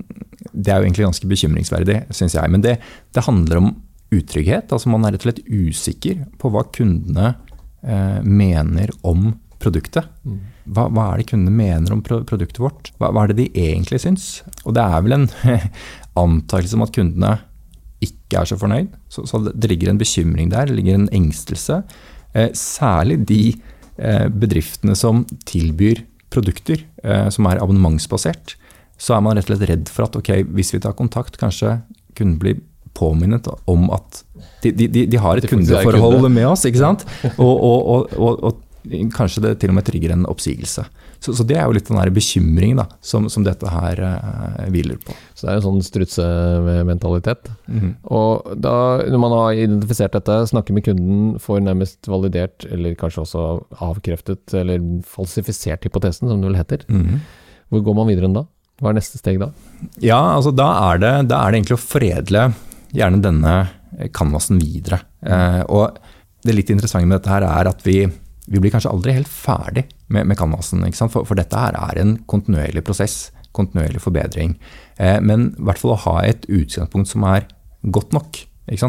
det 0.53 0.73
er 0.73 0.81
jo 0.81 0.89
egentlig 0.89 1.09
ganske 1.11 1.29
bekymringsverdig, 1.29 1.99
syns 2.17 2.37
jeg. 2.39 2.53
Men 2.53 2.65
det, 2.65 2.79
det, 3.13 3.27
handler 3.27 3.61
om 3.61 3.73
utrygghet. 4.13 4.73
altså 4.73 4.93
Man 4.93 5.05
er 5.05 5.15
rett 5.15 5.27
og 5.27 5.31
slett 5.31 5.45
usikker 5.49 6.25
på 6.41 6.53
hva 6.53 6.65
kundene 6.73 7.35
eh, 7.81 8.21
mener 8.25 8.93
om 9.09 9.31
produktet. 9.63 10.09
Mm. 10.27 10.41
Hva, 10.75 10.89
hva, 10.91 11.07
er 11.13 11.23
det 11.23 11.31
kundene 11.31 11.55
mener 11.55 11.95
om 11.95 12.03
produktet 12.05 12.61
vårt? 12.63 12.93
Hva, 12.99 13.13
hva, 13.13 13.25
er 13.25 13.33
det 13.33 13.41
de 13.41 13.65
egentlig 13.69 14.03
syns? 14.03 14.29
Og 14.67 14.77
det 14.77 14.85
er 14.85 15.05
vel 15.07 15.17
en 15.17 15.29
antakelse 16.25 16.79
om 16.79 16.87
at 16.87 16.95
kundene 16.95 17.35
ikke 18.03 18.41
er 18.41 18.51
så 18.51 18.59
fornøyd. 18.59 18.91
Så, 19.13 19.27
så, 19.31 19.43
det 19.49 19.71
ligger 19.71 19.93
en 19.93 20.01
bekymring 20.01 20.51
der, 20.53 20.67
det 20.69 20.79
ligger 20.79 20.99
en 20.99 21.11
engstelse. 21.15 21.83
Eh, 22.35 22.51
særlig 22.59 23.21
de 23.29 23.43
eh, 23.99 24.27
bedriftene 24.29 24.97
som 24.99 25.25
tilbyr 25.49 26.03
produkter 26.33 26.83
eh, 27.05 27.29
som 27.33 27.47
er 27.51 27.61
abonnementsbasert, 27.63 28.57
så 29.03 29.17
er 29.17 29.25
man 29.25 29.37
rett 29.37 29.49
og 29.49 29.57
slett 29.57 29.71
redd 29.71 29.91
for 29.91 30.07
at 30.07 30.19
ok, 30.19 30.35
hvis 30.55 30.73
vi 30.75 30.83
tar 30.83 30.97
kontakt, 30.99 31.39
kanskje 31.41 31.81
kunden 32.17 32.39
blir 32.41 32.61
påminnet 32.97 33.49
om 33.71 33.89
at 33.95 34.23
de, 34.63 34.73
de, 34.73 35.07
de 35.09 35.21
har 35.21 35.39
et 35.39 35.49
kundeforhold 35.49 36.21
kunde. 36.21 36.33
med 36.35 36.47
oss. 36.51 36.67
ikke 36.69 36.83
sant? 36.83 37.07
Og, 37.43 37.55
og, 37.57 38.13
og, 38.19 38.45
og, 38.45 38.61
kanskje 39.15 39.43
det 39.45 39.53
til 39.63 39.71
og 39.73 39.77
med 39.79 39.87
trigger 39.87 40.15
en 40.15 40.27
oppsigelse. 40.31 40.85
Så, 41.23 41.35
så 41.39 41.45
det 41.47 41.57
er 41.59 41.69
jo 41.69 41.75
litt 41.77 41.87
den 41.87 42.01
der 42.01 42.11
bekymringen 42.15 42.81
da, 42.83 42.87
som, 43.05 43.29
som 43.31 43.45
dette 43.47 43.69
her 43.71 44.01
eh, 44.03 44.65
hviler 44.75 44.99
på. 45.03 45.15
Så 45.35 45.47
det 45.47 45.53
er 45.53 45.61
en 45.61 45.67
sånn 45.67 45.85
strutsementalitet. 45.87 47.51
Mm. 47.71 47.93
Og 48.11 48.49
da, 48.59 48.75
når 49.07 49.23
man 49.23 49.37
har 49.37 49.61
identifisert 49.67 50.17
dette, 50.17 50.41
snakker 50.51 50.75
med 50.75 50.87
kunden, 50.89 51.37
får 51.43 51.63
nærmest 51.63 52.11
validert, 52.11 52.67
eller 52.75 52.99
kanskje 52.99 53.23
også 53.23 53.45
avkreftet, 53.87 54.43
eller 54.59 54.83
falsifisert 55.07 55.87
hypotesen, 55.87 56.31
som 56.31 56.43
det 56.43 56.51
vel 56.51 56.59
heter. 56.59 56.83
Mm. 56.91 57.23
Hvor 57.73 57.87
går 57.87 57.99
man 58.01 58.11
videre 58.11 58.29
enn 58.29 58.41
da? 58.41 58.47
Hva 58.83 58.91
er 58.91 58.99
neste 58.99 59.21
steg 59.21 59.39
da? 59.39 59.53
Ja, 60.03 60.19
altså 60.35 60.51
da 60.51 60.73
er 60.91 61.03
det, 61.03 61.13
da 61.31 61.39
er 61.39 61.53
det 61.53 61.61
egentlig 61.61 61.79
å 61.79 61.85
foredle 61.85 62.49
gjerne 62.93 63.23
denne 63.23 63.55
canvasen 64.17 64.59
videre. 64.59 64.99
Eh, 65.23 65.63
og 65.71 66.01
det 66.43 66.57
litt 66.57 66.73
interessante 66.75 67.07
med 67.07 67.21
dette 67.21 67.31
her 67.31 67.47
er 67.47 67.71
at 67.71 67.87
vi 67.87 68.01
vi 68.53 68.61
blir 68.61 68.73
kanskje 68.75 68.93
aldri 68.93 69.15
helt 69.17 69.31
ferdig 69.33 69.87
med, 70.13 70.27
med 70.29 70.37
canvasen. 70.37 70.85
For, 70.93 71.25
for, 71.25 71.39
dette 71.39 71.57
her 71.57 71.77
er 71.79 72.01
en 72.03 72.19
kontinuerlig 72.29 72.85
prosess, 72.85 73.31
kontinuerlig 73.57 74.03
forbedring. 74.05 74.59
Eh, 75.01 75.19
men 75.25 75.51
i 75.55 75.67
hvert 75.69 75.81
fall 75.81 75.95
å 75.95 76.03
ha 76.05 76.17
et 76.29 76.45
utgangspunkt 76.53 77.09
som 77.09 77.25
er 77.31 77.49
godt 77.83 78.13
nok 78.13 78.43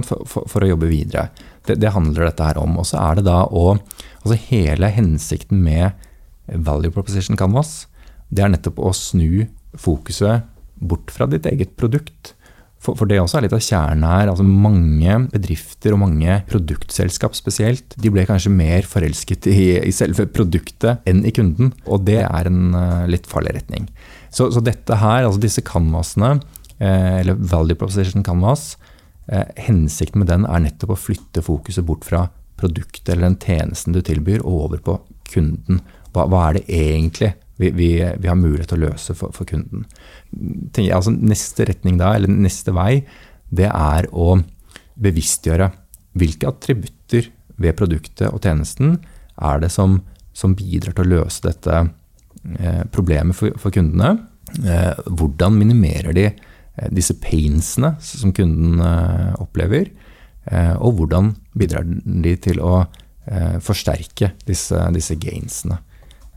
for, 0.04 0.26
for, 0.30 0.46
for, 0.52 0.64
å 0.64 0.70
jobbe 0.74 0.92
videre. 0.92 1.30
Det, 1.66 1.80
det, 1.80 1.94
handler 1.96 2.28
dette 2.28 2.50
her 2.50 2.60
om. 2.62 2.76
Og 2.80 2.88
så 2.92 3.00
er 3.02 3.20
det 3.20 3.28
da 3.30 3.44
å 3.48 3.78
Altså 4.24 4.38
hele 4.40 4.88
hensikten 4.88 5.60
med 5.60 5.98
value 6.48 6.94
proposition 6.96 7.36
canvas, 7.36 7.90
det 8.32 8.46
er 8.46 8.54
nettopp 8.54 8.78
å 8.80 8.94
snu 8.96 9.50
fokuset 9.76 10.46
bort 10.80 11.12
fra 11.12 11.28
ditt 11.28 11.44
eget 11.50 11.74
produkt 11.76 12.32
for, 12.84 12.98
for, 13.00 13.08
det 13.08 13.20
også 13.22 13.40
er 13.40 13.46
litt 13.46 13.56
av 13.56 13.64
kjernen 13.64 14.06
her. 14.08 14.30
altså 14.32 14.44
Mange 14.44 15.16
bedrifter 15.32 15.96
og 15.96 16.02
mange 16.04 16.40
produktselskap 16.50 17.38
spesielt, 17.38 17.96
de 17.96 18.12
ble 18.12 18.26
kanskje 18.28 18.52
mer 18.54 18.88
forelsket 18.88 19.48
i, 19.52 19.68
i 19.80 19.94
selve 19.96 20.28
produktet 20.32 21.06
enn 21.10 21.24
i 21.24 21.34
kunden. 21.36 21.72
Og 21.88 22.04
det 22.10 22.20
er 22.26 22.50
en 22.50 22.76
uh, 22.76 23.06
litt 23.10 23.30
farlig 23.30 23.56
retning. 23.60 23.88
Så, 24.34 24.50
så, 24.52 24.64
dette 24.66 25.00
her, 25.00 25.24
altså 25.24 25.42
disse 25.42 25.64
canvasene, 25.66 26.40
eh, 26.80 27.20
eller 27.22 27.38
value 27.38 27.78
proposition 27.78 28.26
canvas, 28.26 28.74
eh, 29.30 29.46
hensikten 29.62 30.24
med 30.24 30.32
den 30.32 30.48
er 30.50 30.64
nettopp 30.64 30.96
å 30.96 30.98
flytte 30.98 31.44
fokuset 31.46 31.86
bort 31.86 32.08
fra 32.08 32.26
produktet 32.58 33.12
eller 33.14 33.28
den 33.28 33.38
tjenesten 33.38 33.94
du 33.94 34.02
tilbyr, 34.02 34.42
og 34.42 34.66
over 34.66 34.82
på 34.82 34.98
kunden. 35.30 35.84
Hva, 36.14 36.26
hva 36.32 36.48
er 36.48 36.58
det 36.58 36.66
egentlig 36.66 37.34
vi, 37.64 37.72
vi, 37.76 37.90
vi, 38.20 38.30
har 38.30 38.40
mulighet 38.40 38.74
til 38.74 38.82
å 38.82 38.90
løse 38.90 39.16
for, 39.18 39.34
for 39.36 39.48
kunden. 39.50 39.86
Tenker, 40.76 40.94
altså 40.98 41.14
neste 41.16 41.68
retning 41.70 41.98
da, 42.02 42.14
eller 42.18 42.32
neste 42.32 42.76
vei, 42.76 43.04
det 43.54 43.70
er 43.70 44.10
å 44.12 44.36
bevisstgjøre 45.02 45.70
hvilke 46.20 46.50
attributter 46.50 47.30
ved 47.62 47.78
produktet 47.78 48.30
og 48.30 48.42
tjenesten 48.44 48.98
er 49.42 49.62
det 49.64 49.72
som, 49.74 50.00
som 50.34 50.56
bidrar 50.58 50.96
til 50.96 51.06
å 51.06 51.12
løse 51.20 51.46
dette 51.46 51.80
eh, 51.82 52.84
problemet 52.94 53.38
for, 53.38 53.56
for 53.62 53.74
kundene. 53.74 54.16
Eh, 54.62 55.06
hvordan 55.10 55.58
minimerer 55.58 56.14
de 56.18 56.28
eh, 56.30 56.90
disse 56.94 57.16
painsene 57.22 57.96
som 58.04 58.34
kunden 58.36 58.82
opplever? 59.42 59.92
Og 60.84 60.98
hvordan 60.98 61.30
bidrar 61.56 61.86
de 61.88 62.34
til 62.44 62.58
å 62.60 62.82
forsterke 63.64 64.34
disse, 64.44 64.76
disse 64.92 65.16
gainsene? 65.16 65.78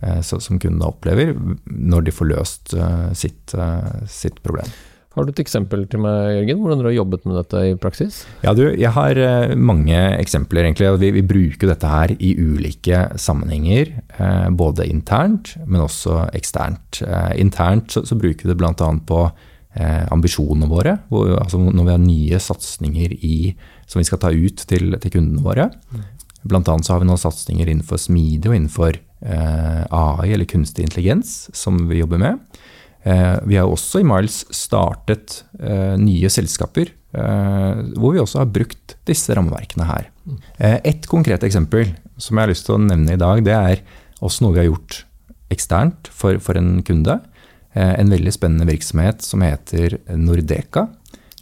Eh, 0.04 0.20
som 0.20 0.58
kundene 0.60 0.90
opplever 0.90 1.30
når 1.64 2.04
de 2.04 2.12
får 2.12 2.28
løst 2.28 2.74
eh, 2.76 3.08
sitt, 3.16 3.54
eh, 3.56 4.04
sitt, 4.12 4.42
problem. 4.44 4.68
Har 5.16 5.24
du 5.24 5.30
et 5.32 5.40
eksempel 5.40 5.86
til 5.88 6.02
meg, 6.04 6.34
Jørgen, 6.34 6.58
hvordan 6.60 6.82
du 6.82 6.88
har 6.90 6.96
jobbet 6.98 7.24
med 7.24 7.38
dette 7.38 7.62
i 7.64 7.76
praksis? 7.80 8.18
Ja, 8.44 8.52
du, 8.52 8.66
Jeg 8.76 8.92
har 8.92 9.16
mange 9.56 9.96
eksempler. 10.18 10.66
egentlig. 10.66 10.90
Vi, 11.00 11.10
vi 11.16 11.22
bruker 11.24 11.70
dette 11.70 11.88
her 11.88 12.12
i 12.12 12.34
ulike 12.36 13.06
sammenhenger. 13.16 13.94
Både 14.52 14.84
internt, 14.84 15.54
men 15.64 15.86
også 15.86 16.26
eksternt. 16.36 17.00
Internt 17.40 17.96
så, 17.96 18.04
så 18.04 18.20
bruker 18.20 18.44
vi 18.44 18.52
det 18.52 18.58
bl.a. 18.60 18.74
på 18.76 19.22
ambisjonene 20.12 20.68
våre. 20.68 20.98
Hvor, 21.08 21.32
altså 21.40 21.64
når 21.64 21.88
vi 21.88 21.94
har 21.96 22.04
nye 22.04 22.42
satsinger 22.50 23.16
som 23.88 24.04
vi 24.04 24.08
skal 24.10 24.20
ta 24.20 24.34
ut 24.36 24.68
til, 24.68 25.00
til 25.00 25.16
kundene 25.16 25.48
våre. 25.48 25.70
Mm. 25.96 26.04
Annet 26.52 26.84
så 26.84 26.92
har 26.92 27.00
vi 27.00 27.08
noen 27.08 27.24
satsinger 27.24 27.72
innenfor 27.72 28.04
smidig 28.04 28.52
og 28.52 28.60
innenfor 28.60 29.00
AI, 29.24 30.32
eller 30.34 30.44
kunstig 30.44 30.84
intelligens, 30.84 31.48
som 31.56 31.78
vi 31.88 32.02
jobber 32.02 32.20
med. 32.20 32.58
Eh, 33.06 33.36
vi 33.46 33.56
har 33.56 33.70
også 33.70 34.00
i 34.02 34.06
Miles 34.06 34.40
startet 34.54 35.44
eh, 35.60 35.94
nye 36.00 36.30
selskaper 36.32 36.90
eh, 36.90 37.82
hvor 37.94 38.16
vi 38.16 38.22
også 38.22 38.40
har 38.42 38.50
brukt 38.50 38.96
disse 39.06 39.34
rammeverkene 39.36 39.86
her. 39.86 40.08
Eh, 40.58 40.80
et 40.82 41.06
konkret 41.10 41.46
eksempel 41.46 41.92
som 42.18 42.34
jeg 42.34 42.46
har 42.46 42.50
lyst 42.50 42.66
til 42.66 42.76
å 42.78 42.82
nevne 42.82 43.14
i 43.14 43.20
dag, 43.20 43.44
det 43.46 43.54
er 43.54 43.84
også 44.24 44.42
noe 44.42 44.56
vi 44.56 44.64
har 44.64 44.70
gjort 44.72 45.04
eksternt 45.54 46.10
for, 46.10 46.40
for 46.42 46.58
en 46.58 46.80
kunde. 46.86 47.20
Eh, 47.76 47.94
en 47.94 48.10
veldig 48.10 48.34
spennende 48.34 48.66
virksomhet 48.72 49.22
som 49.22 49.44
heter 49.46 50.00
Nordeka. 50.18 50.88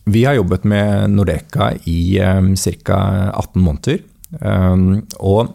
Vi 0.05 0.27
har 0.29 0.37
jobbet 0.37 0.67
med 0.69 1.15
Nordeka 1.15 1.71
i 1.89 2.19
ca. 2.21 2.99
18 3.33 3.63
måneder. 3.65 4.03
Og 5.25 5.55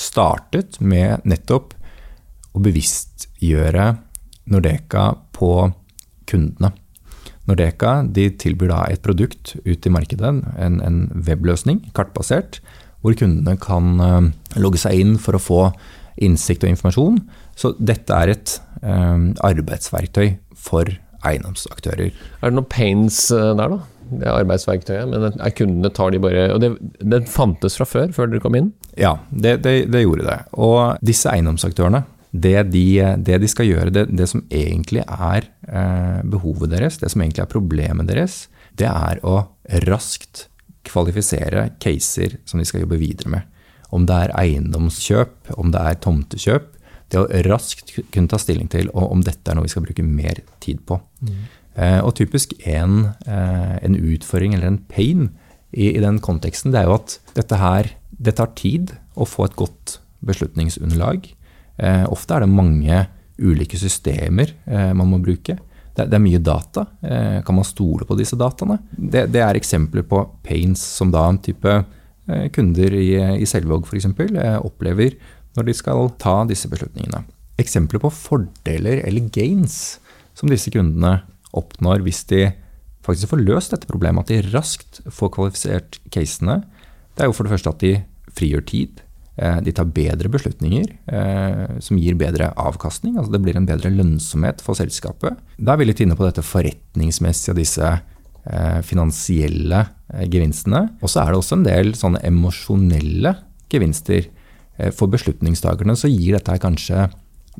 startet 0.00 0.80
med 0.80 1.24
nettopp 1.28 1.74
å 2.54 2.62
bevisstgjøre 2.62 3.88
Nordeca 4.50 5.10
på 5.34 5.50
kundene. 6.28 6.72
Nordeca 7.48 7.98
de 8.08 8.30
tilbyr 8.40 8.72
et 8.88 9.02
produkt 9.04 9.54
ut 9.64 9.86
i 9.86 9.92
markedet, 9.92 10.32
en, 10.56 10.80
en 10.80 10.98
webløsning, 11.26 11.82
kartbasert, 11.96 12.60
hvor 13.04 13.16
kundene 13.20 13.58
kan 13.60 14.00
uh, 14.00 14.30
logge 14.56 14.80
seg 14.80 15.02
inn 15.02 15.18
for 15.20 15.36
å 15.36 15.42
få 15.42 15.60
innsikt 16.24 16.64
og 16.64 16.72
informasjon. 16.72 17.18
Så 17.58 17.74
dette 17.76 18.16
er 18.16 18.32
et 18.32 18.54
um, 18.80 19.34
arbeidsverktøy 19.44 20.38
for 20.56 20.88
eiendomsaktører. 21.24 22.14
Er 22.40 22.48
det 22.48 22.56
noen 22.56 22.70
pains 22.70 23.26
uh, 23.34 23.52
der, 23.58 23.76
da? 23.76 23.93
Det 24.10 24.30
arbeidsverktøyet, 24.30 25.08
men 25.10 25.26
er 25.32 25.54
kundene 25.56 25.90
tar 25.94 26.12
de 26.12 26.20
bare 26.22 26.48
Og 26.54 26.60
det, 26.62 26.70
det 27.00 27.22
fantes 27.30 27.78
fra 27.78 27.86
før, 27.88 28.12
før 28.14 28.30
dere 28.30 28.42
kom 28.44 28.56
inn? 28.58 28.72
Ja, 29.00 29.16
det, 29.30 29.58
det, 29.64 29.76
det 29.92 30.04
gjorde 30.04 30.26
det. 30.28 30.38
Og 30.60 31.00
disse 31.04 31.32
eiendomsaktørene, 31.32 32.04
det 32.34 32.56
de, 32.74 32.86
det 33.22 33.38
de 33.42 33.50
skal 33.50 33.68
gjøre, 33.68 33.92
det, 33.94 34.26
som 34.30 34.42
egentlig 34.50 35.04
er 35.04 35.46
eh, 35.68 36.20
behovet 36.26 36.72
deres, 36.74 36.98
det 36.98 37.12
som 37.12 37.22
egentlig 37.22 37.44
er 37.44 37.52
problemet 37.52 38.10
deres, 38.10 38.44
det 38.74 38.90
er 38.90 39.20
å 39.22 39.44
raskt 39.86 40.48
kvalifisere 40.84 41.68
caser 41.82 42.40
som 42.44 42.60
de 42.60 42.66
skal 42.68 42.82
jobbe 42.84 42.98
videre 43.00 43.30
med. 43.36 43.50
Om 43.94 44.08
det 44.08 44.16
er 44.24 44.34
eiendomskjøp, 44.40 45.54
om 45.54 45.70
det 45.74 45.82
er 45.86 46.00
tomtekjøp. 46.02 46.70
Det 47.12 47.20
å 47.20 47.42
raskt 47.46 47.94
kunne 48.10 48.30
ta 48.32 48.40
stilling 48.42 48.66
til 48.72 48.90
om 48.98 49.22
dette 49.22 49.46
er 49.46 49.56
noe 49.56 49.68
vi 49.68 49.72
skal 49.72 49.84
bruke 49.84 50.02
mer 50.02 50.40
tid 50.64 50.82
på. 50.88 50.98
Mm. 51.22 51.44
Eh, 51.74 52.00
og 52.06 52.14
typisk 52.14 52.54
en, 52.70 53.10
eh, 53.26 53.74
en, 53.82 53.96
utfordring 53.98 54.54
eller 54.54 54.70
en 54.70 54.78
pain 54.86 55.26
i, 55.72 55.90
i, 55.90 56.00
den 56.00 56.20
konteksten, 56.22 56.70
det 56.70 56.82
er 56.82 56.88
jo 56.88 56.98
at 57.00 57.18
dette 57.34 57.58
her 57.58 57.90
det 58.14 58.36
tar 58.38 58.52
tid 58.54 58.94
å 59.18 59.26
få 59.26 59.48
et 59.48 59.56
godt 59.58 59.98
beslutningsunderlag. 60.24 61.26
Eh, 61.82 62.04
ofte 62.06 62.36
er 62.36 62.44
det 62.44 62.54
mange 62.54 63.04
ulike 63.34 63.74
systemer 63.74 64.52
man 64.94 65.08
må 65.10 65.18
bruke. 65.18 65.56
Det, 65.98 66.04
det 66.06 66.14
er 66.14 66.22
mye 66.22 66.38
data. 66.38 66.84
kan 67.42 67.56
man 67.56 67.66
stole 67.66 68.06
på 68.06 68.14
disse 68.14 68.38
dataene? 68.38 68.76
Det, 68.94 69.24
det, 69.34 69.40
er 69.42 69.58
eksempler 69.58 70.06
på 70.06 70.20
pains 70.46 70.78
som 70.78 71.10
da 71.10 71.24
en 71.26 71.40
type 71.42 71.72
kunder 72.54 72.94
i, 72.94 73.08
i 73.42 73.46
Selvåg 73.50 73.88
f.eks. 73.90 74.06
opplever 74.62 75.18
når 75.58 75.66
de 75.66 75.74
skal 75.74 76.12
ta 76.22 76.36
disse 76.46 76.70
beslutningene. 76.70 77.24
Eksempler 77.58 77.98
på 78.06 78.12
fordeler 78.14 79.02
eller 79.02 79.26
gains 79.34 79.98
som 80.38 80.46
disse 80.50 80.70
kundene 80.70 81.24
oppnår 81.56 82.04
hvis 82.04 82.24
de 82.30 82.48
faktisk 83.04 83.34
får 83.34 83.44
løst 83.44 83.74
dette 83.74 83.88
problemet, 83.90 84.24
at 84.24 84.32
de 84.32 84.54
raskt 84.54 85.02
får 85.12 85.32
kvalifisert 85.36 85.98
casene, 86.14 86.62
det 87.14 87.24
er 87.24 87.30
jo 87.30 87.36
for 87.36 87.46
det 87.46 87.54
første 87.54 87.74
at 87.74 87.82
de 87.84 87.94
frigjør 88.34 88.64
tid. 88.66 89.02
Eh, 89.34 89.56
de 89.66 89.72
tar 89.74 89.90
bedre 89.90 90.30
beslutninger 90.30 90.92
eh, 91.10 91.78
som 91.82 91.98
gir 91.98 92.14
bedre 92.18 92.52
avkastning. 92.60 93.16
altså 93.18 93.34
Det 93.34 93.42
blir 93.42 93.58
en 93.58 93.66
bedre 93.66 93.90
lønnsomhet 93.90 94.62
for 94.62 94.78
selskapet. 94.78 95.38
Da 95.58 95.74
er 95.74 95.80
vi 95.80 95.88
litt 95.88 96.02
inne 96.04 96.18
på 96.18 96.26
dette 96.26 96.44
forretningsmessige 96.46 97.54
og 97.54 97.58
disse 97.58 97.90
eh, 97.90 98.80
finansielle 98.86 99.84
gevinstene. 100.30 100.86
Og 101.02 101.10
så 101.10 101.24
er 101.24 101.32
det 101.32 101.40
også 101.40 101.58
en 101.58 101.66
del 101.66 101.94
sånne 101.98 102.22
emosjonelle 102.26 103.36
gevinster. 103.72 104.30
For 104.94 105.06
beslutningstakerne 105.06 105.94
så 105.94 106.08
gir 106.10 106.34
dette 106.34 106.54
kanskje 106.58 107.04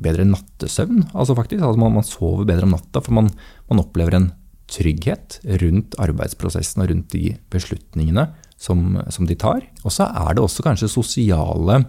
bedre 0.01 0.25
nattesøvn. 0.27 1.11
altså 1.13 1.35
faktisk, 1.37 1.61
altså 1.61 1.81
man, 1.81 1.93
man, 1.99 2.07
sover 2.07 2.47
bedre 2.47 2.67
om 2.67 2.75
natta, 2.75 3.01
for 3.01 3.15
man, 3.15 3.29
man 3.69 3.81
opplever 3.83 4.17
en 4.17 4.31
trygghet 4.71 5.39
rundt 5.61 5.93
arbeidsprosessen 6.01 6.81
og 6.81 6.89
rundt 6.89 7.13
de 7.13 7.35
beslutningene 7.53 8.29
som, 8.57 8.97
som 9.13 9.27
de 9.29 9.37
tar. 9.37 9.61
Og 9.83 9.93
så 9.93 10.07
er 10.09 10.35
det 10.35 10.43
også 10.43 10.65
kanskje 10.65 10.89
sosiale 10.91 11.83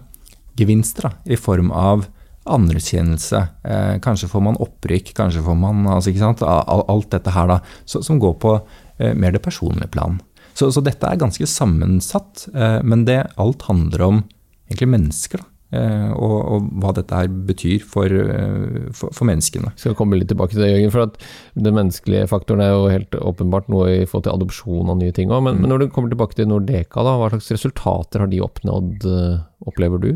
gevinster 0.57 1.09
da, 1.09 1.13
i 1.25 1.37
form 1.39 1.71
av 1.73 2.05
anerkjennelse. 2.47 3.41
Eh, 3.63 3.95
kanskje 4.03 4.29
får 4.31 4.43
man 4.45 4.59
opprykk, 4.63 5.11
kanskje 5.17 5.43
får 5.43 5.57
man 5.59 5.87
altså, 5.97 6.13
Alt 6.47 7.11
dette 7.11 7.33
her 7.33 7.51
da, 7.51 7.59
så, 7.85 8.01
som 8.05 8.21
går 8.21 8.37
på 8.41 8.55
eh, 8.97 9.13
mer 9.13 9.35
det 9.35 9.43
personlige 9.43 9.91
plan. 9.91 10.19
Så, 10.57 10.71
så, 10.73 10.81
dette 10.81 11.05
er 11.05 11.19
ganske 11.19 11.45
sammensatt, 11.49 12.47
eh, 12.53 12.79
men 12.83 13.05
det 13.05 13.19
alt 13.37 13.67
handler 13.67 14.05
om 14.07 14.23
egentlig 14.69 14.89
mennesker. 14.95 15.43
da. 15.43 15.51
Eh, 15.75 16.11
og, 16.15 16.35
og, 16.47 16.67
hva 16.79 16.93
dette 16.95 17.17
her 17.17 17.27
betyr 17.27 17.83
for, 17.83 18.07
eh, 18.07 18.85
for, 18.95 19.11
for 19.11 19.27
menneskene. 19.27 19.73
Jeg 19.75 19.83
skal 19.83 19.97
komme 19.99 20.15
litt 20.15 20.29
tilbake 20.31 20.55
til 20.55 20.63
det, 20.63 20.69
Jørgen. 20.71 20.93
for 20.93 21.07
at 21.09 21.17
Den 21.59 21.75
menneskelige 21.75 22.29
faktoren 22.31 22.63
er 22.63 22.71
jo 22.71 22.85
helt 22.93 23.17
åpenbart 23.19 23.67
noe 23.73 23.89
i 23.97 24.05
forhold 24.05 24.29
til 24.29 24.37
adopsjon 24.37 24.93
av 24.93 25.01
nye 25.01 25.15
ting 25.15 25.33
òg. 25.33 25.43
Men, 25.43 25.57
mm. 25.57 25.65
men, 25.65 25.73
når 25.73 25.83
du 25.83 25.89
kommer 25.91 26.13
tilbake 26.13 26.39
til 26.39 26.47
Nordeka, 26.47 27.03
da, 27.03 27.17
hva 27.19 27.27
slags 27.33 27.51
resultater 27.57 28.23
har 28.23 28.31
de 28.31 28.39
oppnådd, 28.45 29.09
eh, 29.11 29.43
opplever 29.67 30.03
du? 30.05 30.09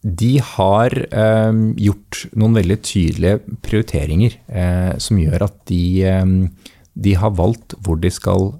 De 0.00 0.32
har 0.56 0.96
eh, 0.96 1.62
gjort 1.84 2.24
noen 2.40 2.56
veldig 2.56 2.78
tydelige 2.82 3.58
prioriteringer 3.62 4.38
eh, 4.48 4.94
som 4.98 5.20
gjør 5.20 5.44
at 5.44 5.58
de, 5.68 5.82
eh, 6.08 6.70
de, 6.96 7.14
har 7.20 7.36
valgt 7.36 7.76
hvor 7.84 8.00
de 8.00 8.10
skal 8.10 8.56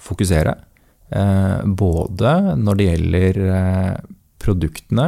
fokusere. 0.00 0.56
både 1.78 2.30
når 2.58 2.76
det 2.76 2.86
gjelder 2.86 3.36
produktene, 4.42 5.04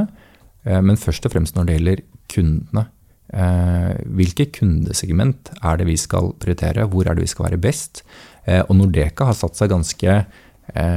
men 0.66 0.98
først 0.98 1.28
og 1.28 1.30
fremst 1.30 1.54
når 1.54 1.66
det 1.68 1.74
gjelder 1.76 2.00
kundene. 2.32 2.88
Eh, 3.34 3.94
hvilke 4.14 4.46
kundesegment 4.54 5.50
er 5.58 5.80
det 5.80 5.88
vi 5.88 5.96
skal 5.98 6.30
prioritere? 6.38 6.86
Hvor 6.86 7.08
er 7.08 7.16
det 7.16 7.24
vi 7.24 7.32
skal 7.32 7.48
være 7.48 7.62
best? 7.62 8.04
Eh, 8.46 8.62
og 8.62 8.76
Nordeca 8.78 9.30
har 9.30 9.38
satt 9.38 9.58
seg 9.58 9.72
ganske 9.74 10.24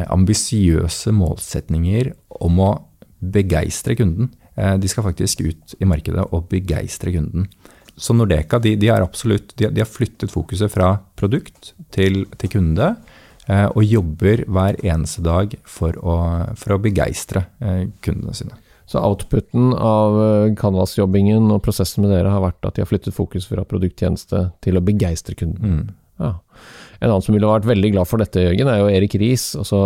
ambisiøse 0.09 1.11
målsetninger 1.13 2.07
om 2.41 2.55
å 2.65 2.69
begeistre 3.21 3.93
kunden. 3.99 4.31
De 4.57 4.89
skal 4.89 5.05
faktisk 5.05 5.43
ut 5.45 5.75
i 5.77 5.85
markedet 5.85 6.23
og 6.33 6.47
begeistre 6.49 7.13
kunden. 7.13 7.45
Så 7.93 8.15
Nordeca 8.17 8.57
de, 8.59 8.73
de, 8.81 8.89
absolutt, 8.89 9.53
de, 9.61 9.69
de 9.69 9.83
har 9.83 9.87
flyttet 9.87 10.33
fokuset 10.33 10.73
fra 10.73 10.95
produkt 11.21 11.75
til, 11.93 12.23
til 12.41 12.53
kunde 12.55 12.89
og 13.45 13.85
jobber 13.85 14.41
hver 14.49 14.81
eneste 14.81 15.21
dag 15.29 15.53
for 15.69 16.01
å, 16.01 16.17
for 16.57 16.73
å 16.73 16.81
begeistre 16.81 17.45
kundene 18.01 18.33
sine. 18.41 18.57
Så 18.89 19.01
outputen 19.05 19.71
av 19.75 20.17
eh, 20.23 20.51
Canvas-jobbingen 20.57 21.51
og 21.53 21.61
prosessen 21.65 22.05
med 22.05 22.15
dere 22.15 22.33
har 22.33 22.41
vært 22.41 22.65
at 22.65 22.77
de 22.77 22.81
har 22.83 22.89
flyttet 22.89 23.13
fokus 23.13 23.45
fra 23.49 23.65
produkttjeneste 23.69 24.47
til 24.65 24.79
å 24.79 24.85
begeistre 24.85 25.37
kunden. 25.37 25.75
Mm. 25.75 25.97
Ja. 26.19 26.33
En 26.99 27.13
annen 27.13 27.23
som 27.23 27.35
ville 27.35 27.47
vært 27.47 27.67
veldig 27.69 27.93
glad 27.93 28.09
for 28.09 28.19
dette, 28.19 28.41
Jørgen, 28.43 28.67
er 28.67 28.81
jo 28.81 28.89
Erik 28.91 29.13
Riis. 29.21 29.53
Altså 29.55 29.77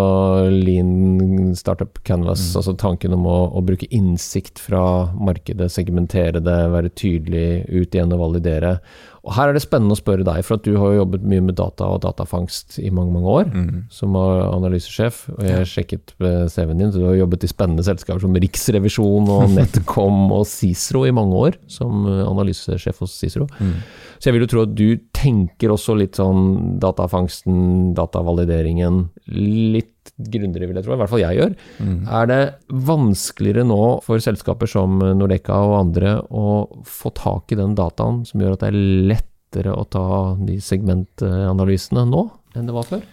Lean 0.49 1.51
Startup 1.59 1.99
Canvas. 2.07 2.41
Mm. 2.47 2.55
Altså 2.61 2.73
tanken 2.81 3.13
om 3.13 3.27
å, 3.29 3.37
å, 3.53 3.61
bruke 3.65 3.89
innsikt 3.93 4.61
fra 4.63 4.81
markedet, 5.13 5.69
segmentere 5.73 6.41
det, 6.41 6.57
være 6.73 6.93
tydelig 6.97 7.47
ut 7.69 7.93
igjen 7.93 8.15
og 8.15 8.23
validere. 8.23 8.77
Og 9.23 9.31
Her 9.37 9.49
er 9.49 9.55
det 9.55 9.63
spennende 9.63 9.95
å 9.95 9.99
spørre 9.99 10.25
deg, 10.27 10.41
for 10.43 10.59
at 10.59 10.65
du 10.67 10.73
har 10.75 10.91
jo 10.91 10.99
jobbet 10.99 11.23
mye 11.31 11.43
med 11.47 11.55
data 11.55 11.87
og 11.93 12.01
datafangst 12.03 12.75
i 12.83 12.89
mange 12.91 13.13
mange 13.15 13.29
år, 13.31 13.45
mm. 13.53 13.77
som 13.93 14.17
analysesjef. 14.19 15.21
Og 15.37 15.45
jeg 15.47 15.59
har 15.61 15.69
sjekket 15.69 16.11
CV-en 16.19 16.81
din, 16.81 16.91
så 16.91 16.99
du 16.99 17.07
har 17.07 17.15
jobbet 17.21 17.45
i 17.47 17.51
spennende 17.51 17.85
selskaper 17.87 18.19
som 18.19 18.35
Riksrevisjon 18.35 19.31
og 19.31 19.45
Netcom 19.57 20.25
og 20.35 20.43
Cicero 20.51 21.05
i 21.07 21.15
mange 21.15 21.39
år, 21.39 21.59
som 21.71 22.03
analysesjef 22.03 22.99
hos 23.05 23.15
Cicero. 23.15 23.47
Mm. 23.63 23.77
Så 24.19 24.27
jeg 24.27 24.35
vil 24.35 24.43
jo 24.43 24.51
tro 24.51 24.65
at 24.67 24.75
du 24.75 24.87
tenker 25.23 25.71
også 25.73 25.95
litt 25.97 26.19
sånn 26.19 26.77
datafangsten, 26.83 27.93
datavalideringen, 27.97 29.05
litt 29.31 30.11
grundigere, 30.17 30.69
vil 30.69 30.79
jeg 30.79 30.85
tro. 30.85 30.95
I 30.95 31.01
hvert 31.01 31.11
fall 31.13 31.23
jeg 31.23 31.39
gjør. 31.39 31.55
Mm. 31.79 31.97
Er 32.19 32.29
det 32.29 32.41
vanskeligere 32.89 33.65
nå 33.67 33.81
for 34.05 34.23
selskaper 34.23 34.69
som 34.69 34.99
Nordeka 35.17 35.57
og 35.63 35.77
andre 35.79 36.17
å 36.27 36.63
få 36.87 37.13
tak 37.15 37.53
i 37.53 37.59
den 37.59 37.75
dataen 37.79 38.23
som 38.27 38.43
gjør 38.43 38.57
at 38.57 38.65
det 38.65 38.71
er 38.73 38.79
lettere 39.13 39.75
å 39.75 39.85
ta 39.87 40.07
de 40.43 40.59
segmentanalysene 40.63 42.05
nå 42.09 42.25
enn 42.57 42.69
det 42.69 42.75
var 42.75 42.89
før? 42.89 43.05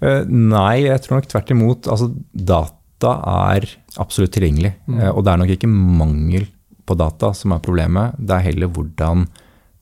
Uh, 0.00 0.24
nei, 0.24 0.86
jeg 0.86 1.04
tror 1.04 1.18
nok 1.18 1.28
tvert 1.28 1.52
imot. 1.52 1.90
Altså, 1.92 2.08
data 2.32 3.12
er 3.52 3.68
absolutt 4.00 4.32
tilgjengelig. 4.36 4.72
Mm. 4.88 4.96
Uh, 4.96 5.10
og 5.12 5.22
det 5.26 5.32
er 5.32 5.42
nok 5.44 5.54
ikke 5.58 5.70
mangel 5.70 6.48
på 6.88 6.96
data 6.98 7.34
som 7.36 7.52
er 7.54 7.62
problemet. 7.62 8.16
Det 8.18 8.34
er 8.36 8.48
heller 8.48 8.72
hvordan 8.72 9.28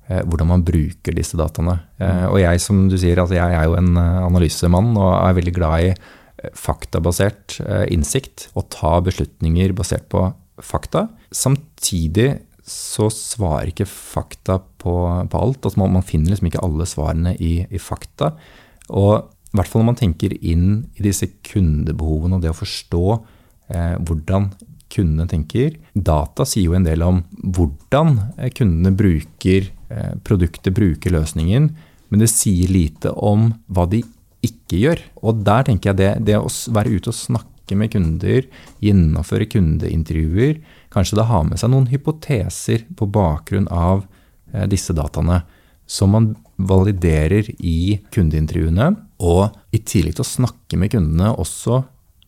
hvordan 0.08 0.48
man 0.48 0.62
bruker 0.64 1.12
disse 1.12 1.36
dataene. 1.36 1.74
Mm. 2.00 2.22
Og 2.30 2.38
jeg 2.40 2.60
som 2.64 2.86
du 2.88 2.94
sier, 2.96 3.20
altså 3.20 3.36
jeg 3.36 3.56
er 3.58 3.66
jo 3.68 3.74
en 3.76 3.98
analysemann 4.00 4.94
og 4.96 5.10
er 5.12 5.36
veldig 5.36 5.52
glad 5.58 5.84
i 5.84 5.90
faktabasert 6.56 7.58
eh, 7.64 7.86
innsikt 7.94 8.48
og 8.56 8.68
ta 8.74 8.98
beslutninger 9.04 9.74
basert 9.76 10.06
på 10.12 10.28
fakta. 10.62 11.08
Samtidig 11.34 12.38
så 12.68 13.08
svarer 13.12 13.70
ikke 13.70 13.88
fakta 13.88 14.58
på, 14.80 14.94
på 15.30 15.40
alt. 15.40 15.64
Altså 15.64 15.80
man, 15.80 15.96
man, 15.96 16.06
finner 16.06 16.34
liksom 16.34 16.50
ikke 16.50 16.62
alle 16.64 16.86
svarene 16.88 17.34
i, 17.40 17.62
i, 17.64 17.80
fakta. 17.80 18.34
Og 18.92 19.12
i 19.24 19.56
hvert 19.56 19.70
fall 19.70 19.82
når 19.82 19.90
man 19.92 20.00
tenker 20.02 20.34
inn 20.36 20.68
i 20.98 21.06
disse 21.06 21.30
kundebehovene 21.48 22.36
og 22.36 22.44
det 22.44 22.52
å 22.52 22.58
forstå 22.58 23.04
eh, 23.72 23.96
hvordan 23.96 24.50
kundene 24.92 25.28
tenker. 25.30 25.76
Data 25.94 26.46
sier 26.48 26.68
jo 26.68 26.76
en 26.78 26.86
del 26.86 27.04
om 27.04 27.22
hvordan 27.42 28.14
eh, 28.36 28.52
kundene 28.54 28.94
bruker 28.96 29.68
eh, 29.68 30.14
produktet, 30.24 30.74
bruker 30.76 31.14
løsningen. 31.14 31.70
Men 32.08 32.22
det 32.22 32.30
sier 32.32 32.70
lite 32.72 33.12
om 33.12 33.50
hva 33.68 33.86
de 33.90 34.02
ikke 34.44 34.80
gjør. 34.80 35.04
Og 35.22 35.44
der 35.46 35.68
tenker 35.68 35.92
jeg 35.92 36.00
det, 36.00 36.12
det 36.30 36.38
å 36.40 36.48
være 36.48 36.96
ute 36.96 37.12
og 37.12 37.18
snakke 37.18 37.76
med 37.76 37.92
kunder, 37.92 38.46
gjennomføre 38.80 39.48
kundeintervjuer, 39.52 40.62
kanskje 40.94 41.18
da 41.18 41.26
ha 41.28 41.42
med 41.44 41.60
seg 41.60 41.72
noen 41.72 41.90
hypoteser 41.90 42.86
på 42.96 43.10
bakgrunn 43.12 43.68
av 43.68 44.06
eh, 44.54 44.64
disse 44.70 44.96
dataene 44.96 45.42
som 45.88 46.12
man 46.12 46.32
validerer 46.58 47.48
i 47.64 47.98
kundeintervjuene, 48.12 48.90
og 49.24 49.54
i 49.74 49.80
tillegg 49.80 50.18
til 50.18 50.24
å 50.24 50.32
snakke 50.32 50.78
med 50.80 50.92
kundene 50.92 51.32
også 51.40 51.82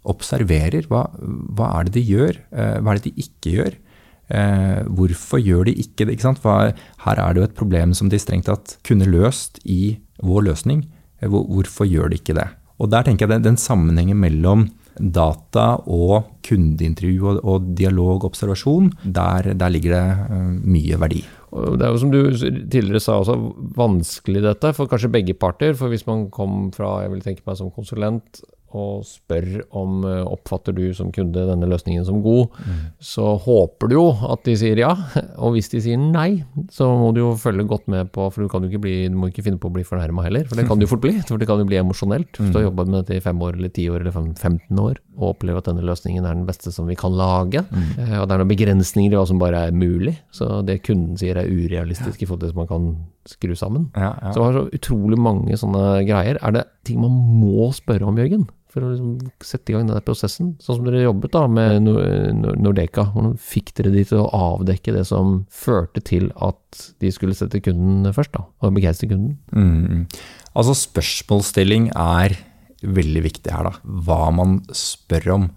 observerer 0.08 0.88
hva, 0.88 1.04
hva 1.20 1.70
er 1.78 1.88
det 1.88 1.98
de 1.98 2.04
gjør, 2.08 2.40
eh, 2.52 2.76
hva 2.80 2.94
er 2.94 3.00
det 3.00 3.10
de 3.10 3.26
ikke 3.26 3.54
gjør. 3.56 3.78
Eh, 4.30 4.80
hvorfor 4.86 5.42
gjør 5.42 5.66
de 5.68 5.74
ikke 5.82 6.06
det? 6.06 6.16
Ikke 6.16 6.34
hva, 6.44 6.56
her 7.06 7.20
er 7.20 7.34
det 7.34 7.42
jo 7.42 7.48
et 7.48 7.58
problem 7.58 7.94
som 7.96 8.10
de 8.10 8.20
strengt 8.20 8.48
tatt 8.48 8.78
kunne 8.86 9.08
løst 9.10 9.60
i 9.64 9.98
vår 10.22 10.46
løsning. 10.50 10.84
Hvorfor 11.20 11.88
gjør 11.88 12.12
de 12.12 12.20
ikke 12.20 12.38
det? 12.38 12.48
Og 12.80 12.88
Der 12.88 13.04
tenker 13.04 13.26
jeg 13.26 13.34
den, 13.34 13.42
den 13.50 13.60
sammenhengen 13.60 14.16
mellom 14.16 14.70
data 15.00 15.80
og 15.88 16.40
kundeintervju 16.44 17.26
og, 17.28 17.42
og 17.44 17.68
dialog 17.76 18.24
og 18.24 18.30
observasjon, 18.30 18.90
der, 19.04 19.52
der, 19.54 19.72
ligger 19.72 19.94
det 19.96 20.40
mye 20.64 20.98
verdi. 21.00 21.22
Det 21.50 21.84
er 21.84 21.92
jo 21.92 22.00
som 22.00 22.12
du 22.12 22.20
tidligere 22.30 23.02
sa 23.02 23.18
også, 23.20 23.36
vanskelig 23.76 24.44
dette 24.44 24.72
for 24.76 24.90
kanskje 24.90 25.12
begge 25.12 25.34
parter. 25.34 25.74
For 25.78 25.92
hvis 25.92 26.06
man 26.08 26.28
kom 26.32 26.70
fra, 26.74 27.00
jeg 27.04 27.14
vil 27.14 27.24
tenke 27.24 27.46
meg 27.48 27.58
som 27.58 27.72
konsulent, 27.74 28.42
og 28.76 29.04
spør 29.06 29.64
om 29.76 30.04
eh, 30.06 30.22
oppfatter 30.26 30.74
du 30.76 30.84
som 30.96 31.10
kunde 31.14 31.46
denne 31.48 31.68
løsningen 31.70 32.04
som 32.06 32.20
god, 32.24 32.54
mm. 32.54 32.80
så 33.02 33.34
håper 33.42 33.90
du 33.90 33.96
jo 33.96 34.06
at 34.30 34.44
de 34.46 34.56
sier 34.58 34.80
ja. 34.80 34.92
Og 35.44 35.56
hvis 35.56 35.70
de 35.72 35.80
sier 35.82 35.98
nei, 36.00 36.42
så 36.72 36.86
må 36.98 37.10
du 37.16 37.22
jo 37.22 37.30
følge 37.38 37.64
godt 37.68 37.86
med 37.90 38.10
på 38.14 38.26
For 38.32 38.44
du 38.44 38.50
kan 38.52 38.64
jo 38.64 38.70
ikke, 38.70 38.82
bli, 38.84 38.94
du 39.10 39.16
må 39.18 39.30
ikke 39.30 39.44
finne 39.46 39.60
på 39.60 39.70
å 39.70 39.74
bli 39.74 39.84
fornærma 39.86 40.24
heller, 40.26 40.46
for 40.48 40.60
det 40.60 40.66
kan 40.68 40.80
du 40.80 40.88
fort 40.90 41.02
bli. 41.02 41.14
For 41.26 41.40
det 41.40 41.48
kan 41.50 41.62
jo 41.62 41.68
bli 41.68 41.80
emosjonelt. 41.80 42.38
Hvis 42.38 42.52
du 42.52 42.60
har 42.60 42.68
jobba 42.68 42.86
med 42.88 43.00
dette 43.00 43.18
i 43.18 43.24
fem 43.24 43.40
år 43.42 43.58
eller 43.58 43.72
ti 43.74 43.86
år 43.90 44.04
eller 44.04 44.14
15 44.14 44.82
år 44.82 45.00
og 45.20 45.34
opplever 45.34 45.60
at 45.60 45.68
denne 45.68 45.84
løsningen 45.84 46.24
er 46.24 46.36
den 46.38 46.46
beste 46.48 46.72
som 46.72 46.88
vi 46.88 46.96
kan 46.98 47.12
lage, 47.16 47.60
mm. 47.68 47.88
Og 48.20 48.26
det 48.26 48.34
er 48.34 48.40
noen 48.40 48.50
begrensninger 48.50 49.12
i 49.12 49.18
hva 49.18 49.26
som 49.28 49.40
bare 49.40 49.66
er 49.68 49.76
mulig, 49.76 50.14
så 50.34 50.60
det 50.66 50.80
kunden 50.86 51.18
sier 51.20 51.38
er 51.40 51.50
urealistisk 51.50 52.22
i 52.22 52.28
forhold 52.28 52.42
til 52.42 52.48
det 52.48 52.54
som 52.54 52.62
man 52.62 52.70
kan 52.70 52.86
skru 53.28 53.54
sammen. 53.58 53.90
Ja, 53.96 54.14
ja. 54.16 54.32
Så 54.32 54.40
det 54.40 54.46
har 54.46 54.56
så 54.56 54.78
utrolig 54.80 55.18
mange 55.20 55.58
sånne 55.60 55.84
greier. 56.08 56.40
Er 56.40 56.56
det 56.56 56.64
ting 56.88 57.00
man 57.02 57.14
må 57.40 57.70
spørre 57.76 58.08
om, 58.08 58.18
Jørgen? 58.20 58.48
For 58.70 58.86
å 58.86 58.90
liksom 58.92 59.30
sette 59.44 59.72
i 59.72 59.76
gang 59.76 59.88
denne 59.88 60.02
prosessen? 60.04 60.52
Sånn 60.62 60.78
som 60.78 60.86
dere 60.86 61.02
jobbet 61.02 61.34
da 61.34 61.46
med 61.50 61.86
Nordeka. 61.86 63.08
Hvordan 63.14 63.34
fikk 63.40 63.74
dere 63.78 63.94
de 63.94 64.04
til 64.06 64.22
å 64.22 64.28
avdekke 64.36 64.94
det 64.94 65.06
som 65.08 65.40
førte 65.50 66.02
til 66.06 66.30
at 66.38 66.84
de 67.02 67.10
skulle 67.14 67.36
sette 67.38 67.62
kunden 67.64 68.06
først, 68.14 68.34
da, 68.36 68.46
og 68.62 68.76
begeistre 68.76 69.10
kunden? 69.10 69.36
Mm. 69.50 70.06
Altså 70.54 70.76
Spørsmålsstilling 70.78 71.90
er 71.94 72.38
veldig 72.80 73.24
viktig 73.26 73.52
her. 73.52 73.68
da. 73.68 73.92
Hva 74.06 74.30
man 74.34 74.60
spør 74.74 75.34
om. 75.36 75.50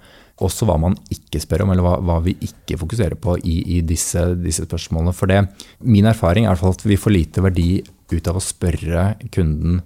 Også 0.43 0.65
hva 0.65 0.80
man 0.82 0.95
ikke 1.13 1.39
spør 1.39 1.63
om, 1.63 1.71
eller 1.71 1.86
hva, 1.86 1.97
hva 2.02 2.17
vi 2.26 2.34
ikke 2.41 2.80
fokuserer 2.82 3.15
på 3.21 3.38
i, 3.45 3.60
i 3.78 3.82
disse, 3.86 4.26
disse, 4.41 4.65
spørsmålene. 4.65 5.13
For 5.15 5.30
det, 5.30 5.43
min 5.86 6.10
erfaring 6.10 6.49
er 6.49 6.58
at 6.58 6.86
vi 6.88 6.97
får 6.99 7.13
lite 7.13 7.43
verdi 7.45 7.84
ut 8.13 8.30
av 8.30 8.39
å 8.39 8.43
spørre 8.43 9.13
kunden 9.34 9.84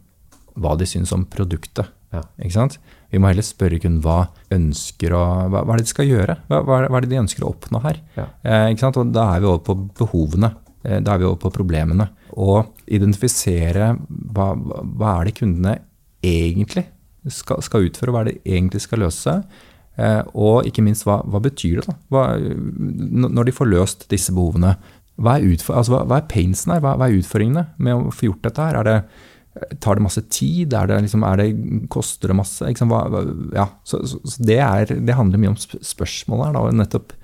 hva 0.58 0.74
de 0.80 0.88
syns 0.90 1.12
om 1.14 1.28
produktet. 1.30 1.92
Ja. 2.16 2.24
Ikke 2.40 2.56
sant? 2.56 2.80
Vi 3.14 3.22
må 3.22 3.30
heller 3.32 3.46
spørre 3.46 3.80
kunden 3.80 4.02
hva 4.04 4.28
ønsker 4.54 5.16
å, 5.16 5.24
hva, 5.52 5.64
hva 5.64 5.76
er 5.76 5.82
det 5.82 5.88
de 5.88 5.94
skal 5.94 6.10
gjøre. 6.10 6.38
Hva, 6.50 6.62
hva, 6.68 6.82
er 6.86 7.06
det 7.06 7.12
de 7.14 7.22
ønsker 7.22 7.46
å 7.46 7.52
oppnå 7.54 7.82
her? 7.86 8.02
Ja. 8.18 8.28
Eh, 8.44 8.66
ikke 8.74 8.88
sant? 8.88 9.00
Og 9.00 9.14
da 9.16 9.30
er 9.36 9.44
vi 9.44 9.52
over 9.52 9.64
på 9.68 9.78
behovene. 10.02 10.52
Eh, 10.84 11.00
da 11.04 11.16
er 11.16 11.24
vi 11.24 11.30
over 11.30 11.40
på 11.46 11.54
problemene. 11.56 12.10
Og 12.36 12.74
identifisere 12.86 13.94
hva, 14.36 14.52
hva 14.58 15.16
er 15.16 15.30
det 15.30 15.38
kundene 15.40 15.78
egentlig 16.26 16.88
skal, 17.32 17.64
skal 17.66 17.88
utføre, 17.88 18.14
hva 18.14 18.26
er 18.26 18.32
det 18.32 18.38
egentlig 18.44 18.84
skal 18.84 19.04
løse. 19.06 19.40
Eh, 19.98 20.22
og 20.38 20.68
ikke 20.70 20.84
minst, 20.86 21.08
hva, 21.08 21.22
betyr 21.42 21.82
det? 21.82 21.96
da? 22.14 22.28
Når 22.38 23.48
de 23.48 23.56
får 23.56 23.72
løst 23.72 24.06
disse 24.12 24.36
behovene, 24.36 24.76
hva 25.18 25.40
er, 25.40 25.48
utfor, 25.56 25.80
altså, 25.80 25.98
hva, 26.04 26.20
er 26.20 26.30
painsen 26.30 26.76
her? 26.76 26.84
Hva, 26.84 26.94
er 27.08 27.18
utfordringene 27.18 27.66
med 27.82 27.98
å 27.98 28.14
få 28.14 28.30
gjort 28.30 28.44
dette 28.46 28.68
her? 28.68 28.78
Det, 28.86 28.98
tar 29.84 29.98
det 29.98 30.06
masse 30.06 30.24
tid? 30.34 30.74
Er 30.74 30.90
det, 30.90 31.00
liksom, 31.06 31.24
er 31.28 31.42
det, 31.42 31.48
koster 31.94 32.32
det 32.32 32.38
masse? 32.40 32.66
Liksom, 32.68 32.94
ja, 33.56 33.68
så, 33.88 34.02
så, 34.08 34.22
så 34.24 34.44
det, 34.44 34.60
er, 34.64 34.94
det, 34.94 35.18
handler 35.18 35.42
mye 35.42 35.54
om 35.54 35.60
spørsmålet 35.60 36.50
her, 36.50 36.58
da, 36.58 36.78
nettopp 36.84 37.16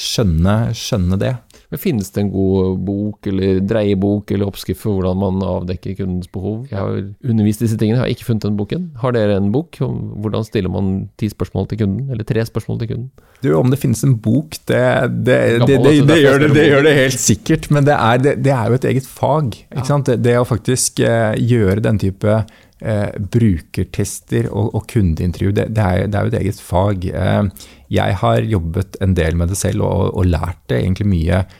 skjønne, 0.00 0.56
skjønne 0.76 1.18
det. 1.20 1.34
Men 1.70 1.78
Finnes 1.78 2.10
det 2.10 2.24
en 2.24 2.32
god 2.32 2.80
bok 2.82 3.26
eller 3.30 3.60
dreiebok 3.62 4.32
eller 4.34 4.50
oppskrift 4.50 4.82
for 4.82 4.98
hvordan 4.98 5.20
man 5.20 5.44
avdekker 5.46 5.94
kundens 6.00 6.30
behov? 6.32 6.64
Jeg 6.70 6.78
har 6.80 6.96
undervist 7.30 7.62
disse 7.62 7.78
tingene, 7.78 8.00
jeg 8.00 8.02
har 8.02 8.14
ikke 8.16 8.26
funnet 8.26 8.46
den 8.48 8.56
boken. 8.58 8.88
Har 8.98 9.14
dere 9.14 9.36
en 9.38 9.52
bok 9.54 9.78
om 9.86 10.00
hvordan 10.24 10.46
stiller 10.46 10.72
man 10.72 10.90
ti 11.20 11.30
spørsmål 11.30 11.68
til 11.70 11.84
kunden, 11.84 12.08
eller 12.10 12.26
tre 12.26 12.42
spørsmål 12.46 12.80
til 12.82 12.90
kunden? 12.94 13.28
Du, 13.44 13.52
Om 13.56 13.70
det 13.70 13.78
finnes 13.80 14.02
en 14.04 14.16
bok, 14.18 14.58
det, 14.66 14.82
det, 15.28 15.38
det, 15.62 15.78
det 15.86 15.94
gjør, 16.18 16.48
gjør, 16.50 16.82
det, 16.88 16.96
helt 16.98 17.22
sikkert. 17.22 17.70
Men 17.70 17.86
det 17.86 17.94
er, 17.94 18.32
er 18.34 18.66
jo 18.66 18.80
et 18.80 18.90
eget 18.90 19.06
fag. 19.06 19.62
Det, 20.10 20.34
å 20.40 20.48
faktisk 20.48 21.04
uh, 21.06 21.38
gjøre 21.38 21.86
den 21.86 22.02
type 22.02 22.42
Eh, 22.80 23.10
brukertester 23.20 24.46
og, 24.48 24.70
og 24.72 24.86
kundeintervju, 24.88 25.50
det, 25.52 25.66
det, 25.76 25.82
er, 25.84 26.06
det, 26.08 26.16
er, 26.16 26.22
jo 26.24 26.30
et 26.30 26.36
eget 26.38 26.60
fag. 26.64 27.02
Eh, 27.12 27.66
jeg 27.92 28.14
har 28.22 28.46
jobbet 28.48 28.96
en 29.04 29.12
del 29.18 29.36
med 29.36 29.52
det 29.52 29.58
selv 29.60 29.84
og, 29.84 30.14
og 30.16 30.30
lært 30.30 30.62
det 30.72 30.78
egentlig 30.78 31.10
mye 31.10 31.42
eh, 31.42 31.58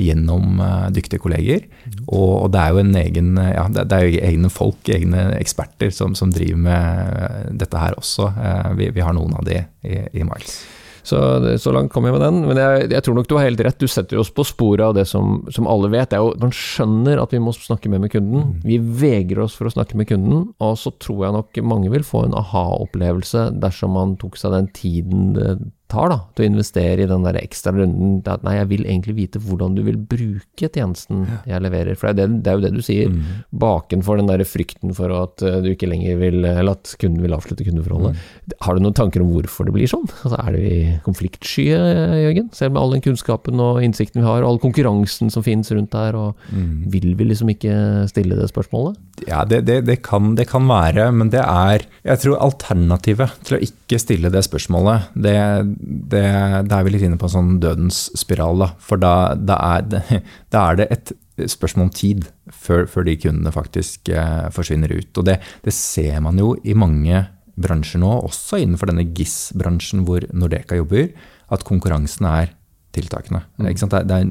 gjennom 0.00 0.60
eh, 0.60 0.88
dyktige 0.96 1.22
kolleger. 1.22 1.66
Mm. 1.84 2.02
Og, 2.08 2.50
det 2.52 2.60
er 2.62 2.74
jo 2.74 2.82
en 2.82 2.96
egen, 3.02 3.30
ja, 3.38 3.68
det, 3.76 3.86
er 3.92 4.06
jo 4.06 4.24
egne 4.30 4.50
folk, 4.52 4.90
egne 4.90 5.30
eksperter, 5.38 5.92
som, 5.94 6.16
som 6.18 6.32
driver 6.34 6.60
med 6.66 7.56
dette 7.60 7.80
her 7.80 7.96
også. 7.98 8.30
Eh, 8.34 8.68
vi, 8.80 8.90
vi, 8.96 9.04
har 9.04 9.16
noen 9.16 9.36
av 9.38 9.46
de 9.46 9.60
i, 9.60 10.04
i 10.16 10.26
Miles. 10.26 10.60
Så, 11.02 11.18
så 11.58 11.72
langt 11.72 11.90
kom 11.94 12.04
jeg 12.06 12.14
med 12.14 12.22
den. 12.22 12.42
Men 12.46 12.60
jeg, 12.60 12.90
jeg, 12.92 13.04
tror 13.04 13.16
nok 13.16 13.28
du 13.30 13.34
har 13.38 13.46
helt 13.48 13.62
rett. 13.64 13.80
Du 13.80 13.88
setter 13.90 14.20
oss 14.20 14.30
på 14.34 14.44
sporet 14.46 14.84
av 14.84 14.94
det 14.98 15.06
som, 15.08 15.40
som 15.52 15.68
alle 15.70 15.90
vet. 15.92 16.10
Det 16.12 16.18
er 16.18 16.24
jo, 16.24 16.34
Man 16.40 16.54
skjønner 16.54 17.22
at 17.22 17.34
vi 17.34 17.40
må 17.42 17.54
snakke 17.56 17.90
mer 17.92 18.02
med 18.04 18.12
kunden. 18.12 18.50
Mm. 18.50 18.62
Vi 18.66 18.78
vegrer 19.00 19.44
oss 19.46 19.56
for 19.58 19.70
å 19.70 19.74
snakke 19.74 19.98
med 19.98 20.10
kunden. 20.10 20.50
Og 20.62 20.76
så 20.80 20.92
tror 21.02 21.26
jeg 21.26 21.36
nok 21.38 21.62
mange 21.66 21.92
vil 21.92 22.06
få 22.06 22.26
en 22.26 22.36
aha-opplevelse 22.38 23.50
dersom 23.62 23.96
man 23.96 24.16
tok 24.20 24.38
seg 24.40 24.56
den 24.56 24.72
tiden 24.76 25.30
det 25.36 25.58
tar 25.90 26.12
da, 26.12 26.18
til 26.36 26.46
å 26.46 26.50
investere 26.52 27.04
i 27.04 27.08
den 27.10 27.26
der 27.26 27.38
ekstra 27.40 27.74
runden. 27.76 28.20
At 28.30 28.44
nei, 28.46 28.56
jeg 28.58 28.70
vil 28.70 28.86
egentlig 28.86 29.16
vite 29.18 29.42
hvordan 29.42 29.76
du 29.76 29.82
vil 29.86 29.98
bruke 29.98 30.70
tjenesten 30.70 31.26
jeg 31.48 31.64
leverer. 31.64 31.98
For 31.98 32.10
det 32.10 32.24
er, 32.24 32.30
det, 32.30 32.42
det 32.44 32.52
er 32.52 32.58
jo 32.58 32.64
det 32.64 32.72
du 32.76 32.82
sier. 32.84 33.10
Mm. 33.10 33.42
Bakenfor 33.62 34.20
den 34.20 34.30
der 34.30 34.44
frykten 34.48 34.94
for 34.96 35.14
at 35.16 35.44
eh, 35.46 35.60
du 35.64 35.72
ikke 35.72 35.90
lenger 35.90 36.20
vil, 36.20 36.40
eller 36.44 36.78
at 36.78 36.94
kunden 37.00 37.24
vil 37.24 37.36
avslutte 37.36 37.66
kundeforholdet. 37.66 38.16
Mm. 38.16 38.56
Har 38.66 38.76
du 38.76 38.84
noen 38.84 38.96
tanker 38.96 39.24
om 39.24 39.32
hvorfor 39.34 39.68
det 39.68 39.74
blir 39.76 39.90
sånn? 39.90 40.06
Altså, 40.22 40.38
er 40.40 40.56
det 40.56 40.62
vi 40.64 40.74
konfliktsky, 41.06 41.66
Jørgen? 41.70 42.50
Selv 42.56 42.74
med 42.74 42.82
all 42.82 42.96
den 42.96 43.04
kunnskapen 43.04 43.62
og 43.62 43.82
innsikten 43.84 44.22
vi 44.22 44.28
har, 44.28 44.44
og 44.44 44.54
all 44.54 44.62
konkurransen 44.62 45.32
som 45.32 45.44
finnes 45.46 45.70
rundt 45.74 45.92
der, 45.94 46.18
og 46.18 46.50
mm. 46.54 46.90
vil 46.92 47.12
vi 47.18 47.30
liksom 47.30 47.52
ikke 47.54 47.74
stille 48.10 48.38
det 48.38 48.50
spørsmålet? 48.52 48.98
Ja, 49.28 49.44
det, 49.48 49.64
det, 49.68 49.82
det, 49.88 50.00
kan, 50.06 50.34
det 50.38 50.48
kan 50.50 50.64
være, 50.68 51.10
men 51.12 51.28
det 51.32 51.42
er 51.42 51.84
Jeg 52.06 52.22
tror 52.22 52.40
alternativet 52.40 53.34
til 53.44 53.58
å 53.58 53.62
ikke 53.64 53.98
stille 54.00 54.30
det 54.32 54.42
spørsmålet, 54.46 55.10
det 55.14 55.36
det, 55.80 56.22
det, 56.68 56.76
er 56.76 56.84
vi 56.84 56.92
litt 56.94 57.04
inne 57.06 57.18
på 57.20 57.28
en 57.28 57.34
sånn 57.34 57.56
dødens 57.62 58.04
spiral. 58.18 58.60
Da. 58.62 58.70
For 58.84 59.00
da, 59.00 59.14
da, 59.34 59.58
er 59.78 59.88
det, 59.88 60.02
da, 60.52 60.64
er 60.68 60.80
det, 60.80 60.88
et 60.92 61.50
spørsmål 61.50 61.88
om 61.88 61.92
tid 61.96 62.28
før, 62.52 62.86
før 62.90 63.06
de 63.08 63.16
kundene 63.20 63.52
faktisk 63.54 64.12
eh, 64.12 64.46
forsvinner 64.54 64.92
ut. 64.92 65.10
Og 65.16 65.28
det, 65.28 65.40
det, 65.64 65.74
ser 65.76 66.20
man 66.24 66.40
jo 66.40 66.52
i 66.64 66.76
mange 66.76 67.24
bransjer 67.60 68.00
nå, 68.02 68.12
også 68.28 68.60
innenfor 68.60 68.90
denne 68.90 69.08
GIS-bransjen 69.08 70.04
hvor 70.06 70.24
Nordeka 70.32 70.78
jobber, 70.78 71.10
at 71.50 71.66
konkurransen 71.66 72.28
er 72.28 72.54
tiltakende. 72.94 73.42
Mm. 73.58 73.68
Det, 73.70 74.16
er, 74.16 74.30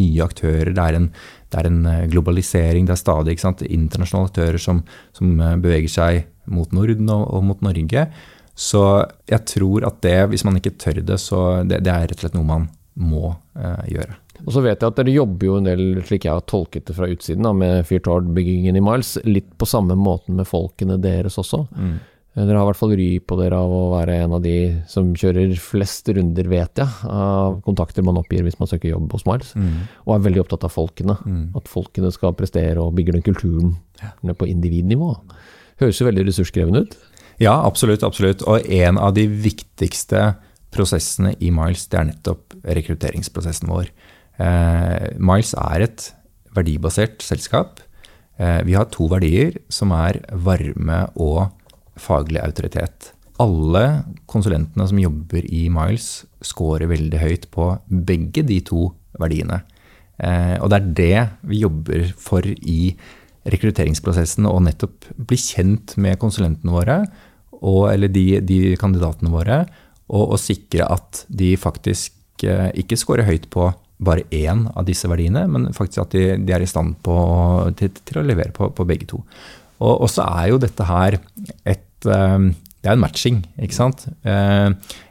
nye 0.00 0.24
aktører, 0.24 0.72
det 0.74 0.82
er, 0.82 0.98
en, 0.98 1.08
det 1.50 1.60
er 1.60 1.68
en, 1.70 1.80
eh, 1.90 2.04
globalisering, 2.10 2.86
det 2.86 2.94
er 2.96 3.00
stadig 3.02 3.36
internasjonale 3.36 4.30
aktører 4.30 4.60
som, 4.62 4.84
som, 5.16 5.32
eh, 5.40 5.56
beveger 5.60 5.90
seg 5.90 6.28
mot 6.50 6.70
Norden 6.74 7.10
og, 7.10 7.26
og 7.34 7.44
mot 7.50 7.64
Norge. 7.66 8.06
Så 8.54 8.82
jeg 9.30 9.44
tror 9.48 9.86
at 9.88 10.00
det, 10.04 10.18
hvis 10.32 10.44
man 10.44 10.58
ikke 10.58 10.76
tør 10.80 11.00
det, 11.00 11.20
så 11.22 11.62
det, 11.64 11.82
det 11.86 11.92
er 11.92 12.10
rett 12.10 12.18
og 12.18 12.26
slett 12.26 12.36
noe 12.36 12.48
man 12.48 12.68
må 13.00 13.30
eh, 13.56 13.86
gjøre. 13.94 14.18
Og 14.46 14.54
så 14.54 14.62
vet 14.64 14.80
jeg 14.80 14.88
at 14.88 15.00
dere 15.00 15.12
jobber 15.12 15.46
jo 15.46 15.56
en 15.58 15.68
del, 15.68 15.82
slik 16.06 16.24
jeg 16.26 16.32
har 16.32 16.46
tolket 16.48 16.86
det 16.88 16.96
fra 16.96 17.08
utsiden, 17.10 17.44
da, 17.44 17.52
med 17.56 17.84
Fyrtårn-byggingen 17.88 18.78
i 18.78 18.84
Miles, 18.84 19.16
litt 19.28 19.50
på 19.60 19.68
samme 19.68 19.96
måten 20.00 20.38
med 20.38 20.48
folkene 20.48 20.96
deres 21.00 21.36
også. 21.40 21.66
Mm. 21.76 21.98
Eh, 22.36 22.44
dere 22.44 22.56
har 22.60 22.64
i 22.64 22.70
hvert 22.70 22.80
fall 22.80 22.94
ry 22.98 23.08
på 23.20 23.36
dere 23.40 23.58
av 23.58 23.74
å 23.74 23.82
være 23.94 24.20
en 24.24 24.36
av 24.38 24.42
de 24.44 24.56
som 24.90 25.12
kjører 25.18 25.52
flest 25.60 26.08
runder, 26.14 26.50
vet 26.50 26.82
jeg, 26.82 27.10
av 27.10 27.60
kontakter 27.66 28.06
man 28.06 28.20
oppgir 28.20 28.44
hvis 28.46 28.58
man 28.60 28.70
søker 28.70 28.92
jobb 28.92 29.12
hos 29.16 29.26
Miles. 29.28 29.52
Mm. 29.58 29.86
Og 30.06 30.16
er 30.16 30.26
veldig 30.28 30.44
opptatt 30.44 30.66
av 30.68 30.74
folkene. 30.74 31.18
Mm. 31.24 31.46
At 31.58 31.70
folkene 31.70 32.12
skal 32.14 32.36
prestere 32.38 32.80
og 32.82 32.94
bygge 32.98 33.16
den 33.18 33.26
kulturen 33.26 33.74
ja. 34.00 34.14
på 34.32 34.48
individnivå. 34.48 35.14
Høres 35.80 36.00
jo 36.00 36.06
veldig 36.08 36.26
ressurskrevende 36.28 36.84
ut. 36.84 36.96
Ja, 37.40 37.56
absolutt. 37.64 38.04
absolutt. 38.04 38.44
Og 38.44 38.66
en 38.68 38.98
av 39.00 39.14
de 39.16 39.26
viktigste 39.26 40.34
prosessene 40.70 41.34
i 41.40 41.50
Miles, 41.54 41.86
det 41.90 41.98
er 41.98 42.10
nettopp 42.12 42.56
rekrutteringsprosessen 42.62 43.70
vår. 43.70 43.88
Eh, 44.40 45.06
Miles 45.18 45.54
er 45.58 45.86
et 45.86 46.10
verdibasert 46.54 47.24
selskap. 47.24 47.80
Eh, 48.38 48.60
vi 48.68 48.76
har 48.76 48.90
to 48.92 49.08
verdier 49.10 49.56
som 49.72 49.94
er 49.96 50.20
varme 50.32 51.06
og 51.16 51.48
faglig 52.00 52.42
autoritet. 52.44 53.12
Alle 53.40 54.04
konsulentene 54.28 54.86
som 54.88 55.00
jobber 55.00 55.44
i 55.48 55.68
Miles, 55.72 56.26
scorer 56.44 56.88
veldig 56.88 57.20
høyt 57.20 57.48
på 57.52 57.72
begge 57.88 58.44
de 58.46 58.60
to 58.64 58.90
verdiene. 59.20 59.62
Eh, 60.20 60.56
og 60.60 60.68
det 60.70 60.76
er 60.76 60.92
det 61.00 61.20
vi 61.48 61.64
jobber 61.64 62.04
for 62.20 62.44
i 62.44 62.94
rekrutteringsprosessen, 63.48 64.44
å 64.44 64.60
nettopp 64.60 65.08
bli 65.16 65.38
kjent 65.40 65.96
med 65.96 66.20
konsulentene 66.20 66.74
våre 66.74 66.98
og, 67.60 67.84
eller 67.92 68.10
de, 68.12 68.24
de, 68.46 68.58
kandidatene 68.80 69.32
våre, 69.32 69.62
og, 70.10 70.24
og, 70.32 70.38
sikre 70.42 70.88
at 70.90 71.24
de 71.28 71.52
faktisk 71.60 72.44
eh, 72.46 72.70
ikke 72.82 72.98
scorer 72.98 73.28
høyt 73.28 73.46
på 73.52 73.68
bare 74.00 74.24
én 74.32 74.64
av 74.72 74.86
disse 74.88 75.08
verdiene, 75.10 75.44
men 75.50 75.68
faktisk 75.76 76.06
at 76.06 76.16
de, 76.16 76.24
de 76.40 76.56
er 76.56 76.64
i 76.64 76.70
stand 76.70 76.96
på, 77.04 77.14
til, 77.76 77.92
til, 78.00 78.22
å 78.22 78.26
levere 78.26 78.54
på, 78.56 78.70
på 78.72 78.86
begge 78.88 79.10
to. 79.12 79.20
Og, 79.80 80.08
så 80.12 80.24
er 80.26 80.50
jo 80.50 80.60
dette 80.60 80.84
her 80.88 81.16
et 81.68 82.08
eh, 82.08 82.50
det 82.80 82.88
er 82.88 82.96
en 82.96 83.02
matching, 83.02 83.42
ikke 83.60 83.76
sant. 83.76 84.06
Eh, 84.24 84.68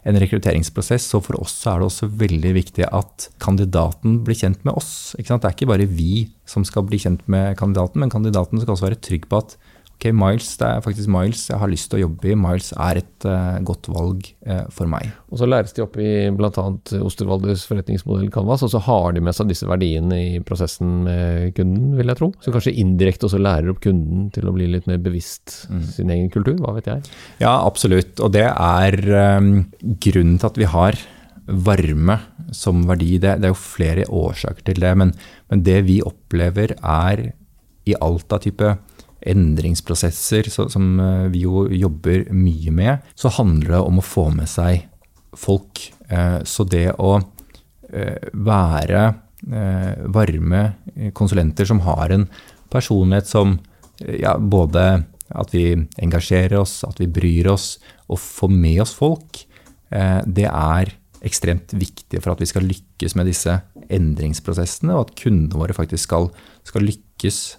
en 0.09 0.17
rekrutteringsprosess. 0.23 1.05
Så 1.11 1.19
for 1.21 1.37
oss 1.37 1.53
er 1.69 1.77
det 1.77 1.85
også 1.85 2.09
veldig 2.17 2.53
viktig 2.55 2.87
at 2.87 3.27
kandidaten 3.41 4.23
blir 4.25 4.37
kjent 4.39 4.63
med 4.65 4.73
oss. 4.73 5.13
Det 5.13 5.29
er 5.29 5.53
ikke 5.53 5.69
bare 5.69 5.85
vi 5.85 6.25
som 6.49 6.65
skal 6.65 6.87
bli 6.89 6.97
kjent 7.01 7.21
med 7.29 7.53
kandidaten, 7.61 8.01
men 8.01 8.09
kandidaten 8.09 8.61
skal 8.61 8.73
også 8.73 8.87
være 8.87 9.01
trygg 9.05 9.29
på 9.29 9.43
at 9.43 9.53
ok, 9.99 10.05
Miles, 10.15 10.53
det 10.55 10.63
er 10.63 10.83
faktisk 10.83 11.11
Miles 11.11 11.41
jeg 11.49 11.59
har 11.59 11.67
lyst 11.67 11.89
til 11.91 11.99
å 11.99 12.05
jobbe 12.05 12.29
i. 12.31 12.35
Miles 12.39 12.69
er 12.71 13.01
et 13.01 13.25
uh, 13.27 13.57
godt 13.67 13.89
valg 13.91 14.29
uh, 14.47 14.63
for 14.71 14.87
meg. 14.87 15.09
Og 15.27 15.41
Så 15.41 15.49
læres 15.49 15.75
de 15.75 15.83
opp 15.83 15.97
i 15.99 16.29
bl.a. 16.31 16.63
Ostervaldes 17.03 17.65
forretningsmodell 17.67 18.31
Canvas, 18.31 18.63
og 18.63 18.71
så 18.71 18.79
har 18.85 19.17
de 19.17 19.23
med 19.25 19.35
seg 19.35 19.51
disse 19.51 19.67
verdiene 19.67 20.15
i 20.15 20.39
prosessen 20.45 21.03
med 21.03 21.51
kunden, 21.57 21.91
vil 21.99 22.13
jeg 22.13 22.21
tro. 22.21 22.31
Så 22.39 22.55
kanskje 22.55 22.77
indirekte 22.79 23.27
også 23.27 23.41
lærer 23.43 23.73
opp 23.73 23.83
kunden 23.83 24.29
til 24.35 24.47
å 24.47 24.55
bli 24.55 24.69
litt 24.71 24.87
mer 24.87 25.03
bevisst 25.03 25.65
mm. 25.67 25.85
sin 25.97 26.15
egen 26.15 26.31
kultur, 26.31 26.55
hva 26.63 26.77
vet 26.79 26.87
jeg. 26.93 27.03
Ja, 27.43 27.57
absolutt. 27.59 28.15
Og 28.23 28.31
det 28.37 28.47
er 28.47 28.99
um, 29.35 29.65
grunnen 29.99 30.39
til 30.39 30.51
at 30.53 30.61
vi 30.63 30.69
har 30.71 30.99
varme 31.49 32.21
som 32.55 32.85
verdi. 32.87 33.17
Det, 33.17 33.35
det, 33.41 33.49
er 33.49 33.51
jo 33.51 33.59
flere 33.59 34.07
årsaker 34.07 34.63
til 34.69 34.79
det, 34.79 34.95
men, 35.01 35.11
men 35.51 35.65
det 35.67 35.81
vi 35.89 35.99
opplever 36.05 36.77
er 36.79 37.33
i 37.89 37.99
alt 37.99 38.31
av 38.31 38.45
type 38.45 38.77
endringsprosesser 39.21 40.47
som 40.51 40.85
vi 41.33 41.43
jo 41.43 41.65
jobber 41.71 42.29
mye 42.31 42.71
med, 42.71 43.09
så 43.15 43.31
handler 43.35 43.75
det 43.75 43.81
om 43.83 43.99
å 43.99 44.05
få 44.05 44.29
med 44.31 44.47
seg 44.49 44.85
folk. 45.35 45.81
Så 46.43 46.65
det 46.65 46.85
å 46.97 47.17
være 48.33 49.01
varme 50.09 50.61
konsulenter 51.17 51.67
som 51.67 51.83
har 51.83 52.15
en 52.15 52.25
personlighet 52.71 53.27
som 53.27 53.57
ja, 53.99 54.37
både 54.39 54.85
at 55.29 55.53
vi 55.53 55.73
engasjerer 56.01 56.57
oss, 56.59 56.81
at 56.87 56.99
vi 57.01 57.09
bryr 57.11 57.49
oss, 57.51 57.77
og 58.09 58.21
får 58.21 58.53
med 58.53 58.81
oss 58.85 58.95
folk, 58.97 59.43
eh, 59.91 60.21
det 60.25 60.47
er 60.49 60.93
ekstremt 61.25 61.73
viktig 61.75 62.21
for 62.21 62.33
at 62.33 62.41
vi 62.41 62.47
skal 62.49 62.65
lykkes 62.65 63.15
med 63.19 63.29
disse 63.29 63.59
endringsprosessene, 63.89 64.95
og 64.95 65.09
at 65.09 65.15
kundene 65.19 65.59
våre 65.59 65.75
faktisk 65.75 66.07
skal, 66.07 66.29
skal 66.67 66.87
lykkes 66.87 67.05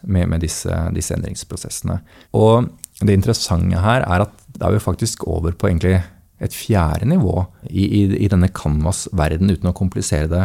med, 0.02 0.28
med 0.28 0.40
disse, 0.44 0.72
disse, 0.94 1.14
endringsprosessene. 1.16 2.00
Og 2.36 2.70
det 3.00 3.16
interessante 3.16 3.80
her 3.80 4.04
er 4.06 4.26
at 4.26 4.34
da 4.56 4.68
er 4.68 4.76
vi 4.76 4.82
faktisk 4.84 5.26
over 5.28 5.52
på 5.56 5.70
et 5.70 6.56
fjerde 6.56 7.08
nivå 7.08 7.44
i, 7.68 7.84
i, 7.84 8.02
i 8.24 8.28
denne 8.28 8.48
Canvas-verden, 8.48 9.50
uten 9.52 9.70
å 9.70 9.76
komplisere 9.76 10.28
det 10.30 10.44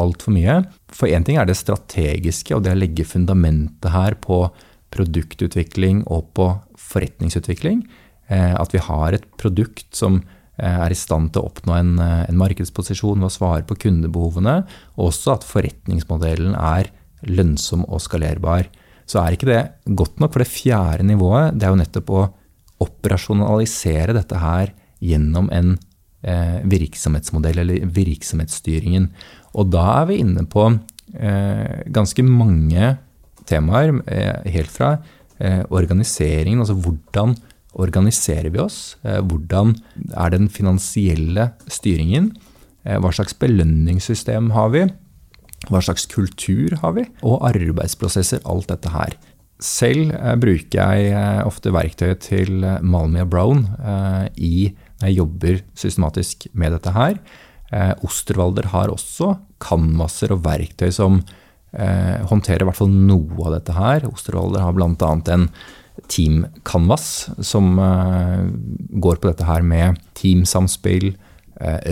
altfor 0.00 0.34
mye. 0.34 0.62
For 0.92 1.10
én 1.10 1.24
ting 1.26 1.38
er 1.38 1.48
det 1.48 1.58
strategiske 1.58 2.56
og 2.56 2.64
det 2.64 2.74
å 2.74 2.78
legge 2.78 3.06
fundamentet 3.06 3.92
her 3.94 4.16
på 4.20 4.46
produktutvikling 4.94 6.04
og 6.12 6.30
på 6.38 6.48
forretningsutvikling. 6.80 7.84
Eh, 8.32 8.54
at 8.56 8.74
vi 8.74 8.82
har 8.82 9.16
et 9.16 9.26
produkt 9.40 9.86
som 9.96 10.20
eh, 10.56 10.78
er 10.86 10.92
i 10.92 10.98
stand 10.98 11.32
til 11.34 11.42
å 11.42 11.50
oppnå 11.50 11.76
en, 11.76 11.94
eh, 12.00 12.24
en 12.28 12.40
markedsposisjon 12.40 13.20
ved 13.20 13.28
å 13.28 13.34
svare 13.34 13.66
på 13.68 13.78
kundebehovene. 13.86 14.62
Og 14.96 15.10
også 15.10 15.36
at 15.36 15.48
forretningsmodellen 15.48 16.56
er 16.56 16.92
lønnsom 17.30 17.84
og 17.88 18.02
skalerbar. 18.04 18.68
Så 19.08 19.20
er 19.20 19.36
ikke 19.36 19.50
det 19.50 19.62
godt 19.96 20.20
nok. 20.22 20.32
For 20.32 20.44
det 20.44 20.52
fjerde 20.52 21.06
nivået 21.06 21.58
det 21.58 21.66
er 21.66 21.74
jo 21.74 21.80
nettopp 21.82 22.12
å 22.14 22.24
operasjonalisere 22.84 24.16
dette 24.16 24.40
her 24.40 24.72
gjennom 25.04 25.50
en 25.54 25.74
eh, 26.24 26.60
virksomhetsmodell, 26.68 27.60
eller 27.62 27.88
virksomhetsstyringen. 27.94 29.08
Og 29.54 29.70
da 29.72 29.84
er 30.00 30.08
vi 30.10 30.20
inne 30.24 30.46
på 30.50 30.66
eh, 30.72 31.82
ganske 31.94 32.24
mange 32.26 32.94
temaer, 33.48 33.92
eh, 34.08 34.52
helt 34.56 34.72
fra 34.72 34.96
eh, 35.38 35.62
organiseringen, 35.70 36.62
altså 36.64 36.76
hvordan 36.78 37.36
organiserer 37.74 38.50
vi 38.54 38.62
oss? 38.62 38.96
Eh, 39.04 39.20
hvordan 39.20 39.74
er 40.14 40.34
den 40.34 40.48
finansielle 40.48 41.52
styringen? 41.68 42.34
Hva 42.84 43.08
slags 43.16 43.32
belønningssystem 43.40 44.50
har 44.52 44.66
vi? 44.68 44.82
Hva 45.70 45.82
slags 45.84 46.08
kultur 46.10 46.76
har 46.82 46.96
vi? 46.96 47.06
Og 47.26 47.44
arbeidsprosesser, 47.50 48.42
alt 48.48 48.70
dette 48.72 48.92
her. 48.94 49.16
Selv 49.62 50.10
bruker 50.42 50.80
jeg 50.80 51.44
ofte 51.46 51.72
verktøyet 51.72 52.24
til 52.26 52.64
Malmia 52.82 53.24
Brown 53.24 53.62
i, 54.34 54.74
når 54.98 55.06
jeg 55.08 55.18
jobber 55.20 55.60
systematisk 55.78 56.48
med 56.58 56.74
dette 56.74 56.92
her. 56.92 57.16
Osterwalder 58.04 58.66
har 58.74 58.92
også 58.92 59.30
kanvaser 59.62 60.34
og 60.34 60.42
verktøy 60.44 60.90
som 60.94 61.22
eh, 61.74 62.20
håndterer 62.28 62.64
i 62.64 62.68
hvert 62.68 62.80
fall 62.80 62.92
noe 62.92 63.46
av 63.46 63.56
dette 63.56 63.76
her. 63.76 64.08
Osterwalder 64.10 64.64
har 64.64 64.76
bl.a. 64.76 65.10
en 65.34 65.48
Team 66.10 66.44
Canvas 66.66 67.28
som 67.44 67.78
eh, 67.78 68.42
går 69.00 69.20
på 69.20 69.30
dette 69.30 69.46
her 69.48 69.64
med 69.66 70.00
teamsamspill, 70.18 71.12
eh, 71.14 71.23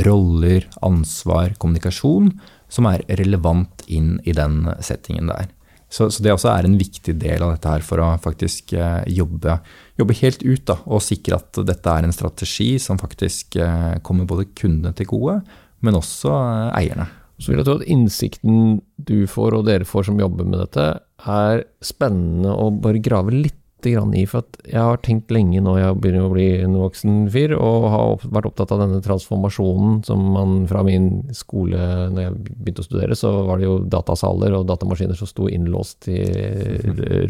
roller, 0.07 0.67
ansvar, 0.83 1.53
kommunikasjon, 1.63 2.33
som 2.73 2.89
er 2.91 3.05
relevant 3.21 3.85
inn 3.87 4.17
i 4.25 4.35
den 4.37 4.65
settingen 4.83 5.31
der. 5.31 5.51
Så, 5.93 6.07
så, 6.09 6.23
det 6.25 6.33
også 6.33 6.49
er 6.55 6.65
en 6.65 6.79
viktig 6.81 7.13
del 7.21 7.43
av 7.45 7.53
dette 7.53 7.69
her 7.69 7.83
for 7.85 8.01
å 8.01 8.15
faktisk 8.23 8.73
eh, 8.81 9.03
jobbe, 9.13 9.59
jobbe, 10.01 10.15
helt 10.23 10.41
ut 10.41 10.63
da, 10.71 10.79
og 10.89 11.05
sikre 11.05 11.37
at 11.37 11.61
dette 11.69 11.93
er 11.93 12.07
en 12.07 12.15
strategi 12.17 12.71
som 12.81 13.01
faktisk 13.01 13.59
eh, 13.61 13.99
kommer 14.05 14.29
både 14.29 14.49
kundene 14.57 14.95
til 14.97 15.11
gode, 15.11 15.43
men 15.85 15.99
også 15.99 16.33
eh, 16.33 16.71
eierne. 16.81 17.11
Så 17.37 17.51
vil 17.51 17.61
jeg 17.61 17.69
tro 17.69 17.77
at 17.77 17.91
innsikten 17.93 18.79
du 18.97 19.27
får, 19.29 19.59
og 19.59 19.67
dere 19.69 19.89
får 19.89 20.09
som 20.09 20.23
jobber 20.23 20.49
med 20.49 20.63
dette, 20.63 20.87
er 21.29 21.67
spennende 21.85 22.55
å 22.57 22.71
bare 22.73 23.03
grave 23.05 23.35
litt 23.37 23.59
i. 23.89 24.25
For 24.29 24.43
at 24.43 24.59
jeg 24.69 24.81
har 24.81 25.01
tenkt 25.05 25.33
lenge 25.35 25.61
nå, 25.63 25.75
jeg 25.79 25.99
begynner 26.01 26.27
å 26.27 26.33
bli 26.33 26.47
en 26.63 26.77
voksen 26.81 27.27
fyr, 27.33 27.55
og 27.57 27.87
har 27.93 28.25
vært 28.25 28.49
opptatt 28.51 28.75
av 28.75 28.83
denne 28.85 29.03
transformasjonen 29.05 30.03
som 30.07 30.23
man 30.35 30.67
fra 30.71 30.85
min 30.87 31.09
skole, 31.37 31.79
når 32.13 32.27
jeg 32.27 32.37
begynte 32.51 32.85
å 32.85 32.89
studere, 32.89 33.19
så 33.19 33.33
var 33.49 33.61
det 33.61 33.69
jo 33.69 33.79
datasaler 33.93 34.57
og 34.59 34.67
datamaskiner 34.71 35.19
som 35.19 35.31
sto 35.31 35.49
innlåst 35.51 36.09
i 36.13 36.21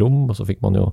rom, 0.00 0.24
og 0.28 0.36
så 0.38 0.48
fikk 0.48 0.62
man 0.64 0.78
jo 0.78 0.90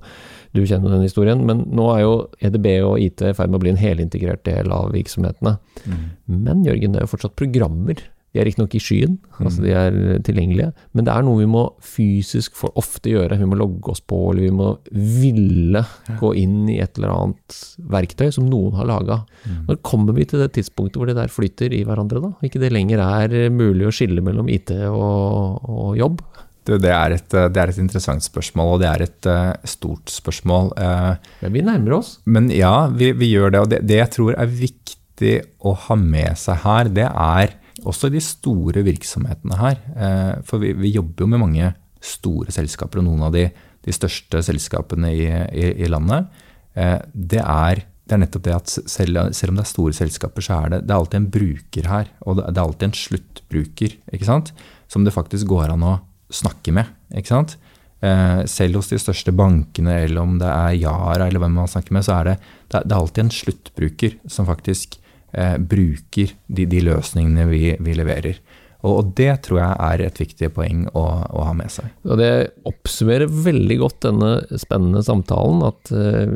Du 0.50 0.64
kjenner 0.66 0.90
den 0.90 1.04
historien. 1.06 1.44
Men 1.46 1.60
nå 1.70 1.84
er 1.94 2.00
jo 2.02 2.14
EDB 2.42 2.66
og 2.82 2.96
IT 2.98 3.22
i 3.22 3.34
ferd 3.38 3.52
med 3.52 3.60
å 3.60 3.62
bli 3.62 3.70
en 3.70 3.78
helintegrert 3.78 4.42
del 4.48 4.72
av 4.74 4.88
virksomhetene. 4.90 5.52
Mm. 5.86 6.00
Men 6.26 6.64
Jørgen, 6.66 6.90
det 6.90 6.98
er 6.98 7.06
jo 7.06 7.12
fortsatt 7.12 7.36
programmer 7.38 8.00
de 8.30 8.38
er 8.38 8.46
riktignok 8.46 8.74
i 8.78 8.80
skyen, 8.82 9.16
mm. 9.18 9.38
altså 9.42 9.64
de 9.64 9.72
er 9.74 9.96
tilgjengelige, 10.26 10.70
men 10.94 11.06
det 11.06 11.14
er 11.14 11.24
noe 11.26 11.40
vi 11.40 11.48
må 11.50 11.64
fysisk 11.82 12.54
for 12.58 12.76
ofte 12.78 13.10
gjøre. 13.10 13.38
Vi 13.40 13.48
må 13.50 13.58
logge 13.58 13.90
oss 13.90 14.02
på, 14.06 14.18
eller 14.30 14.46
vi 14.46 14.52
må 14.54 14.68
ville 14.94 15.82
gå 16.20 16.30
inn 16.38 16.68
i 16.70 16.78
et 16.82 17.00
eller 17.00 17.14
annet 17.16 17.58
verktøy 17.90 18.28
som 18.36 18.46
noen 18.50 18.78
har 18.78 18.86
laga. 18.90 19.22
Mm. 19.42 19.64
Når 19.66 19.80
kommer 19.86 20.14
vi 20.14 20.28
til 20.30 20.44
det 20.44 20.52
tidspunktet 20.54 21.00
hvor 21.00 21.10
det 21.10 21.18
der 21.18 21.32
flyter 21.32 21.74
i 21.74 21.82
hverandre, 21.88 22.22
da? 22.22 22.32
Ikke 22.46 22.62
det 22.62 22.70
lenger 22.74 23.02
er 23.02 23.34
mulig 23.50 23.88
å 23.88 23.94
skille 23.94 24.22
mellom 24.22 24.50
IT 24.52 24.76
og, 24.86 25.66
og 25.66 25.98
jobb? 25.98 26.22
Det, 26.70 26.78
det, 26.84 26.92
er 26.92 27.16
et, 27.16 27.28
det, 27.32 27.58
er 27.58 27.72
et, 27.72 27.78
interessant 27.82 28.22
spørsmål, 28.22 28.74
og 28.76 28.82
det 28.82 28.90
er 28.90 29.04
et 29.06 29.28
uh, 29.32 29.68
stort 29.68 30.12
spørsmål. 30.12 30.74
Uh, 30.78 31.32
men 31.42 31.54
vi 31.56 31.64
nærmer 31.66 31.98
oss. 31.98 32.18
Men 32.30 32.50
ja, 32.54 32.86
vi, 32.94 33.10
vi 33.16 33.32
gjør 33.32 33.54
det. 33.56 33.62
Og 33.64 33.72
det, 33.72 33.80
det 33.88 33.98
jeg 34.02 34.12
tror 34.14 34.36
er 34.36 34.52
viktig 34.60 35.38
å 35.66 35.74
ha 35.88 35.96
med 35.98 36.38
seg 36.38 36.62
her, 36.62 36.92
det 36.94 37.08
er 37.08 37.56
også 37.88 38.10
i 38.10 38.16
de 38.16 38.22
store 38.24 38.84
virksomhetene 38.86 39.58
her. 39.60 39.78
Eh, 39.94 40.34
for 40.46 40.62
vi, 40.62 40.72
vi, 40.78 40.92
jobber 40.96 41.24
jo 41.24 41.30
med 41.30 41.42
mange 41.42 41.72
store 42.00 42.52
selskaper, 42.54 43.00
og 43.00 43.08
noen 43.08 43.26
av 43.28 43.34
de, 43.36 43.46
de 43.84 43.94
største 43.94 44.42
selskapene 44.46 45.12
i, 45.14 45.24
i, 45.28 45.70
i 45.84 45.90
landet. 45.90 46.28
Eh, 46.74 46.98
det 47.12 47.40
er, 47.42 47.82
det 48.06 48.16
er, 48.16 48.22
nettopp 48.24 48.46
det 48.46 48.56
at 48.56 48.74
selv, 48.74 49.22
selv, 49.36 49.52
om 49.52 49.58
det 49.60 49.66
er 49.66 49.72
store 49.72 49.96
selskaper, 49.96 50.44
så 50.44 50.60
er 50.60 50.74
det, 50.74 50.84
det 50.86 50.94
er 50.94 51.00
alltid 51.00 51.20
en 51.20 51.32
bruker 51.38 51.90
her. 51.90 52.12
Og 52.26 52.40
det, 52.40 52.46
er 52.52 52.62
alltid 52.64 52.90
en 52.90 53.00
sluttbruker, 53.04 53.98
ikke 54.12 54.28
sant? 54.28 54.54
som 54.90 55.04
det 55.06 55.14
faktisk 55.14 55.46
går 55.46 55.70
an 55.70 55.86
å 55.86 55.98
snakke 56.34 56.72
med. 56.74 56.88
ikke 57.14 57.30
sant? 57.30 57.58
Eh, 58.00 58.40
selv 58.48 58.80
hos 58.80 58.88
de 58.90 58.98
største 58.98 59.32
bankene, 59.36 60.00
eller 60.06 60.24
om 60.24 60.38
det 60.40 60.48
er 60.48 60.78
Yara, 60.80 61.28
eller 61.28 61.42
hvem 61.42 61.60
man 61.60 61.70
snakker 61.70 61.94
med, 61.94 62.06
så 62.06 62.16
er 62.16 62.30
det, 62.30 62.36
det 62.72 62.80
er 62.82 62.96
alltid 62.96 63.26
en 63.26 63.34
sluttbruker 63.34 64.16
som 64.30 64.48
faktisk 64.48 64.96
eh, 65.32 65.56
bruker 65.58 66.34
de, 66.46 66.66
de, 66.66 66.82
løsningene 66.86 67.46
vi, 67.50 67.62
vi 67.80 67.96
leverer. 67.98 68.40
Og, 68.80 68.94
og, 68.94 69.08
det 69.18 69.32
tror 69.44 69.58
jeg 69.60 69.76
er 69.84 70.02
et 70.06 70.20
viktig 70.22 70.48
poeng 70.56 70.84
å, 70.96 71.02
å, 71.28 71.42
ha 71.44 71.52
med 71.56 71.72
seg. 71.72 71.90
Og 72.06 72.16
Det 72.20 72.30
oppsummerer 72.68 73.28
veldig 73.28 73.76
godt 73.82 73.98
denne 74.06 74.30
spennende 74.60 75.02
samtalen. 75.04 75.60
at 75.68 75.92
eh, 75.92 76.32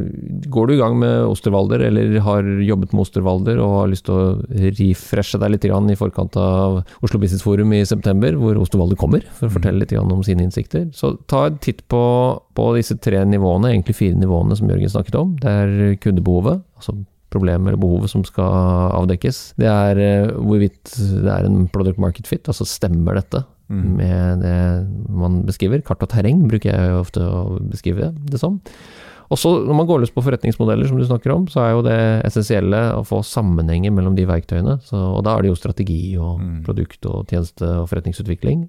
Går 0.53 0.69
du 0.69 0.75
i 0.75 0.81
gang 0.81 0.99
med 1.01 1.25
Osterwalder, 1.31 1.87
eller 1.89 2.19
har 2.27 2.51
jobbet 2.67 2.93
med 2.93 3.05
Osterwalder 3.07 3.63
og 3.65 3.77
har 3.79 3.93
lyst 3.93 4.07
til 4.09 4.19
å 4.19 4.67
refreshe 4.77 5.41
deg 5.41 5.55
litt 5.55 5.65
i 5.65 5.97
forkant 5.99 6.37
av 6.41 6.83
Oslo 7.05 7.21
Business 7.23 7.45
Forum 7.45 7.73
i 7.77 7.85
september, 7.89 8.37
hvor 8.41 8.61
Osterwalder 8.61 9.01
kommer, 9.01 9.25
for 9.39 9.49
å 9.49 9.57
fortelle 9.57 9.81
litt 9.81 9.97
om 9.97 10.23
sine 10.27 10.45
innsikter, 10.45 10.91
så 10.93 11.15
ta 11.31 11.47
en 11.49 11.59
titt 11.65 11.85
på, 11.89 12.05
på 12.55 12.69
disse 12.77 12.99
tre 13.01 13.25
nivåene, 13.25 13.73
egentlig 13.73 13.97
fire 13.97 14.21
nivåene 14.21 14.57
som 14.59 14.69
Jørgen 14.69 14.93
snakket 14.93 15.17
om. 15.21 15.35
Det 15.41 15.57
er 15.65 15.99
kundebehovet, 16.05 16.61
altså 16.77 16.99
problemet 17.35 17.73
eller 17.73 17.81
behovet 17.83 18.13
som 18.13 18.25
skal 18.27 18.95
avdekkes. 19.03 19.43
Det 19.61 19.71
er 19.71 20.01
uh, 20.01 20.35
hvorvidt 20.39 20.95
det 20.97 21.31
er 21.31 21.49
en 21.49 21.67
product 21.75 22.01
market 22.03 22.31
fit, 22.31 22.47
altså 22.51 22.67
stemmer 22.69 23.21
dette 23.21 23.45
mm. 23.69 23.87
med 24.01 24.45
det 24.45 24.59
man 25.13 25.43
beskriver. 25.49 25.83
Kart 25.85 26.05
og 26.05 26.13
terreng 26.15 26.47
bruker 26.51 26.71
jeg 26.73 27.01
ofte 27.01 27.25
å 27.25 27.59
beskrive 27.71 28.13
det 28.31 28.41
som. 28.43 28.61
Også 29.33 29.51
når 29.65 29.79
man 29.79 29.89
går 29.89 30.03
løs 30.03 30.13
på 30.13 30.23
forretningsmodeller, 30.25 30.87
som 30.89 30.99
du 31.01 31.07
snakker 31.09 31.33
om, 31.33 31.47
så 31.51 31.63
er 31.63 31.73
jo 31.73 31.85
det 31.87 31.97
essensielle 32.29 32.81
å 32.99 33.03
få 33.09 33.23
sammenhenger 33.25 33.95
mellom 33.95 34.17
de 34.19 34.27
verktøyene. 34.29 34.77
Så, 34.85 34.99
og 34.99 35.25
da 35.27 35.35
er 35.35 35.45
det 35.45 35.53
jo 35.53 35.59
strategi 35.59 36.03
og 36.21 36.43
mm. 36.43 36.61
produkt 36.67 37.09
og 37.11 37.33
tjeneste 37.33 37.71
og 37.81 37.89
forretningsutvikling. 37.91 38.67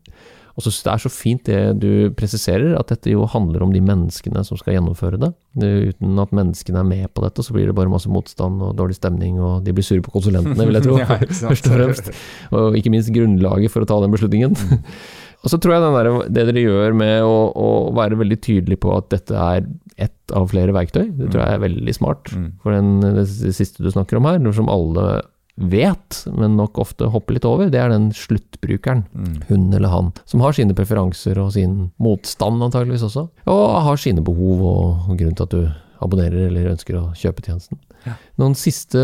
Og 0.55 0.63
så 0.63 0.71
Det 0.71 0.91
er 0.91 1.01
så 1.03 1.11
fint 1.11 1.43
det 1.49 1.61
du 1.83 2.11
presiserer, 2.15 2.77
at 2.79 2.87
dette 2.87 3.11
jo 3.11 3.25
handler 3.27 3.63
om 3.65 3.73
de 3.73 3.81
menneskene 3.83 4.43
som 4.47 4.55
skal 4.59 4.77
gjennomføre 4.77 5.19
det. 5.19 5.31
Uten 5.59 6.21
at 6.23 6.31
menneskene 6.31 6.79
er 6.79 6.87
med 6.87 7.11
på 7.11 7.25
dette, 7.25 7.43
så 7.43 7.55
blir 7.55 7.67
det 7.67 7.75
bare 7.75 7.91
masse 7.91 8.11
motstand 8.11 8.63
og 8.63 8.77
dårlig 8.79 8.95
stemning, 8.95 9.35
og 9.43 9.65
de 9.65 9.75
blir 9.75 9.83
sure 9.83 10.03
på 10.05 10.13
konsulentene, 10.15 10.55
vil 10.63 10.79
jeg 10.79 10.85
tro. 10.87 10.97
ja, 11.01 11.19
først 11.51 11.67
og 11.67 11.75
fremst. 11.75 12.11
Og 12.55 12.79
ikke 12.79 12.93
minst 12.93 13.11
grunnlaget 13.15 13.73
for 13.73 13.83
å 13.83 13.89
ta 13.89 13.99
den 14.03 14.15
beslutningen. 14.15 14.55
Mm. 14.55 14.79
og 15.43 15.51
så 15.51 15.59
tror 15.59 15.75
jeg 15.75 15.95
der, 15.97 16.11
det 16.39 16.47
dere 16.53 16.65
gjør 16.69 16.99
med 17.03 17.27
å, 17.27 17.35
å, 17.51 17.69
være 17.99 18.23
veldig 18.23 18.39
tydelig 18.47 18.79
på 18.85 18.95
at 18.95 19.11
dette 19.11 19.35
er 19.35 19.67
ett 19.99 20.35
av 20.35 20.47
flere 20.51 20.75
verktøy, 20.75 21.09
det 21.19 21.33
tror 21.33 21.43
jeg 21.43 21.59
er 21.59 21.63
veldig 21.67 21.99
smart. 21.99 22.31
Mm. 22.31 22.49
For 22.63 22.71
den, 22.71 22.95
det 23.19 23.27
siste 23.59 23.83
du 23.83 23.91
snakker 23.91 24.23
om 24.23 24.31
her, 24.31 24.39
som 24.55 24.71
alle 24.71 25.19
vet, 25.55 26.25
men 26.35 26.57
nok 26.59 26.79
ofte 26.83 27.07
hopper 27.13 27.37
litt 27.37 27.47
over, 27.47 27.69
det 27.71 27.79
er 27.79 27.93
den 27.93 28.09
sluttbrukeren. 28.15 29.05
Hun 29.47 29.69
eller 29.73 29.91
han. 29.93 30.11
Som 30.27 30.43
har 30.43 30.55
sine 30.55 30.75
preferanser 30.75 31.39
og 31.39 31.53
sin 31.55 31.89
motstand 32.01 32.63
antageligvis 32.65 33.07
også. 33.07 33.27
Og 33.51 33.65
har 33.87 34.01
sine 34.01 34.23
behov 34.25 34.63
og 34.67 35.15
grunn 35.15 35.35
til 35.37 35.47
at 35.47 35.55
du 35.55 35.63
abonnerer 36.03 36.49
eller 36.49 36.73
ønsker 36.73 36.97
å 36.99 37.09
kjøpe 37.17 37.45
tjenesten. 37.45 37.79
Noen 38.37 38.53
siste 38.57 38.99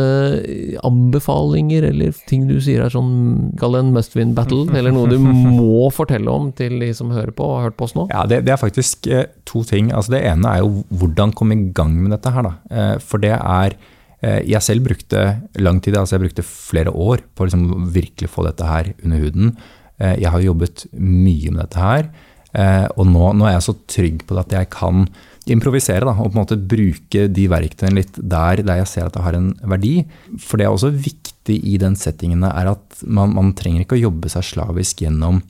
anbefalinger 0.86 1.88
eller 1.88 2.14
ting 2.30 2.44
du 2.50 2.58
sier 2.62 2.84
er 2.86 2.94
sånn, 2.94 3.54
kall 3.58 3.74
det 3.74 3.84
en 3.86 3.94
must 3.96 4.18
win 4.18 4.36
battle, 4.38 4.68
eller 4.78 4.94
noe 4.94 5.10
du 5.10 5.18
må 5.22 5.88
fortelle 5.96 6.30
om 6.30 6.52
til 6.58 6.78
de 6.84 6.92
som 6.98 7.14
hører 7.16 7.34
på 7.36 7.48
og 7.48 7.56
har 7.58 7.70
hørt 7.70 7.80
på 7.80 7.88
oss 7.88 7.96
nå? 7.98 8.06
Ja, 8.12 8.28
det, 8.30 8.44
det 8.46 8.54
er 8.54 8.62
faktisk 8.62 9.10
eh, 9.10 9.26
to 9.50 9.64
ting. 9.68 9.90
Altså, 9.96 10.18
det 10.18 10.22
ene 10.30 10.52
er 10.52 10.62
jo 10.66 10.84
hvordan 11.02 11.34
komme 11.38 11.58
i 11.58 11.72
gang 11.74 11.96
med 12.04 12.14
dette 12.14 12.36
her. 12.36 12.46
Da. 12.46 12.54
Eh, 12.70 12.94
for 13.02 13.24
det 13.24 13.34
er 13.40 13.74
eh, 13.74 13.90
Jeg 14.22 14.62
selv 14.62 14.86
brukte 14.86 15.22
lang 15.58 15.80
tid, 15.82 15.96
altså 15.98 16.18
jeg 16.18 16.28
brukte 16.28 16.44
flere 16.46 16.92
år 16.94 17.24
på 17.34 17.42
å 17.42 17.48
liksom 17.48 17.88
virkelig 17.90 18.30
få 18.30 18.44
dette 18.46 18.68
her 18.70 18.92
under 19.02 19.24
huden. 19.24 19.56
Eh, 20.02 20.18
jeg 20.22 20.34
har 20.34 20.46
jobbet 20.46 20.86
mye 20.98 21.52
med 21.52 21.62
dette 21.64 21.82
her, 21.82 22.10
eh, 22.54 22.88
og 22.96 23.06
nå, 23.10 23.28
nå 23.38 23.48
er 23.48 23.58
jeg 23.58 23.68
så 23.68 23.78
trygg 23.96 24.26
på 24.26 24.38
det 24.38 24.46
at 24.46 24.58
jeg 24.60 24.72
kan 24.74 25.06
improvisere 25.52 26.06
da, 26.06 26.14
og 26.14 26.30
på 26.30 26.36
en 26.36 26.42
måte 26.44 26.60
bruke 26.74 27.26
de 27.34 27.48
verktøyene 27.50 27.98
litt 27.98 28.18
der, 28.18 28.62
der 28.66 28.82
jeg 28.82 28.90
ser 28.92 29.08
at 29.08 29.16
det 29.16 29.24
har 29.26 29.38
en 29.38 29.52
verdi. 29.74 29.96
For 30.38 30.58
det 30.58 30.68
er 30.68 30.76
også 30.76 30.94
viktig 30.94 31.58
i 31.58 31.78
den 31.82 31.98
settingen 31.98 32.46
er 32.48 32.70
at 32.76 33.02
man, 33.06 33.34
man 33.38 33.56
trenger 33.58 33.84
ikke 33.84 33.98
å 33.98 34.06
jobbe 34.06 34.30
seg 34.32 34.46
slavisk 34.52 35.02
gjennom 35.02 35.42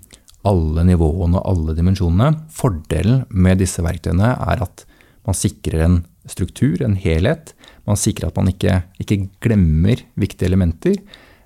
alle 0.47 0.85
nivåene 0.87 1.37
og 1.41 1.49
alle 1.51 1.75
dimensjonene. 1.77 2.47
Fordelen 2.55 3.25
med 3.29 3.59
disse 3.61 3.83
verktøyene 3.85 4.31
er 4.39 4.63
at 4.63 4.85
man 5.27 5.37
sikrer 5.37 5.83
en 5.85 5.99
struktur, 6.31 6.81
en 6.81 6.95
helhet. 6.97 7.51
Man 7.89 7.99
sikrer 7.99 8.29
at 8.29 8.37
man 8.37 8.51
ikke, 8.51 8.81
ikke 9.01 9.19
glemmer 9.43 10.01
viktige 10.19 10.49
elementer. 10.51 10.97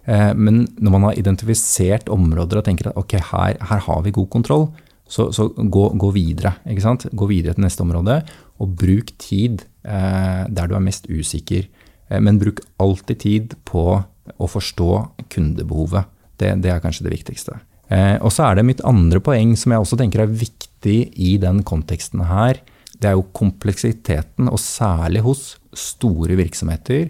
Eh, 0.05 0.31
men 0.37 0.65
når 0.77 0.93
man 0.93 1.07
har 1.09 1.19
identifisert 1.19 2.09
områder 2.13 2.61
og 2.61 2.67
tenker 2.67 2.91
at 2.91 2.99
ok, 2.99 3.17
her, 3.31 3.57
her 3.71 3.85
har 3.87 4.03
vi 4.05 4.13
god 4.15 4.29
kontroll, 4.33 4.67
så, 5.05 5.29
så 5.33 5.47
gå, 5.53 5.85
gå, 6.01 6.09
videre. 6.15 6.55
Gå 6.65 7.29
videre 7.29 7.53
til 7.53 7.65
neste 7.65 7.85
område, 7.85 8.19
og 8.61 8.75
bruk 8.79 9.13
tid 9.21 9.65
eh, 9.85 10.43
der 10.49 10.69
du 10.69 10.75
er 10.77 10.85
mest 10.85 11.09
usikker. 11.09 11.67
Eh, 12.09 12.21
men 12.21 12.41
bruk 12.41 12.61
alltid 12.81 13.21
tid 13.21 13.55
på 13.67 13.85
å 14.01 14.49
forstå 14.49 14.91
kundebehovet. 15.33 16.11
Det, 16.35 16.51
det 16.61 16.73
er 16.73 16.83
kanskje 16.83 17.05
det 17.05 17.13
viktigste. 17.13 17.59
Og 18.25 18.31
så 18.33 18.47
er 18.47 18.57
det 18.57 18.63
mitt 18.65 18.79
andre 18.81 19.19
poeng 19.21 19.51
som 19.61 19.69
jeg 19.71 19.83
også 19.83 19.99
tenker 19.99 20.23
er 20.23 20.31
viktig 20.33 20.95
i 21.21 21.35
den 21.37 21.59
konteksten 21.63 22.23
her. 22.25 22.57
Det 22.97 23.11
er 23.11 23.13
jo 23.13 23.27
kompleksiteten, 23.37 24.49
og 24.49 24.57
særlig 24.59 25.21
hos 25.21 25.43
store 25.79 26.37
virksomheter, 26.39 27.09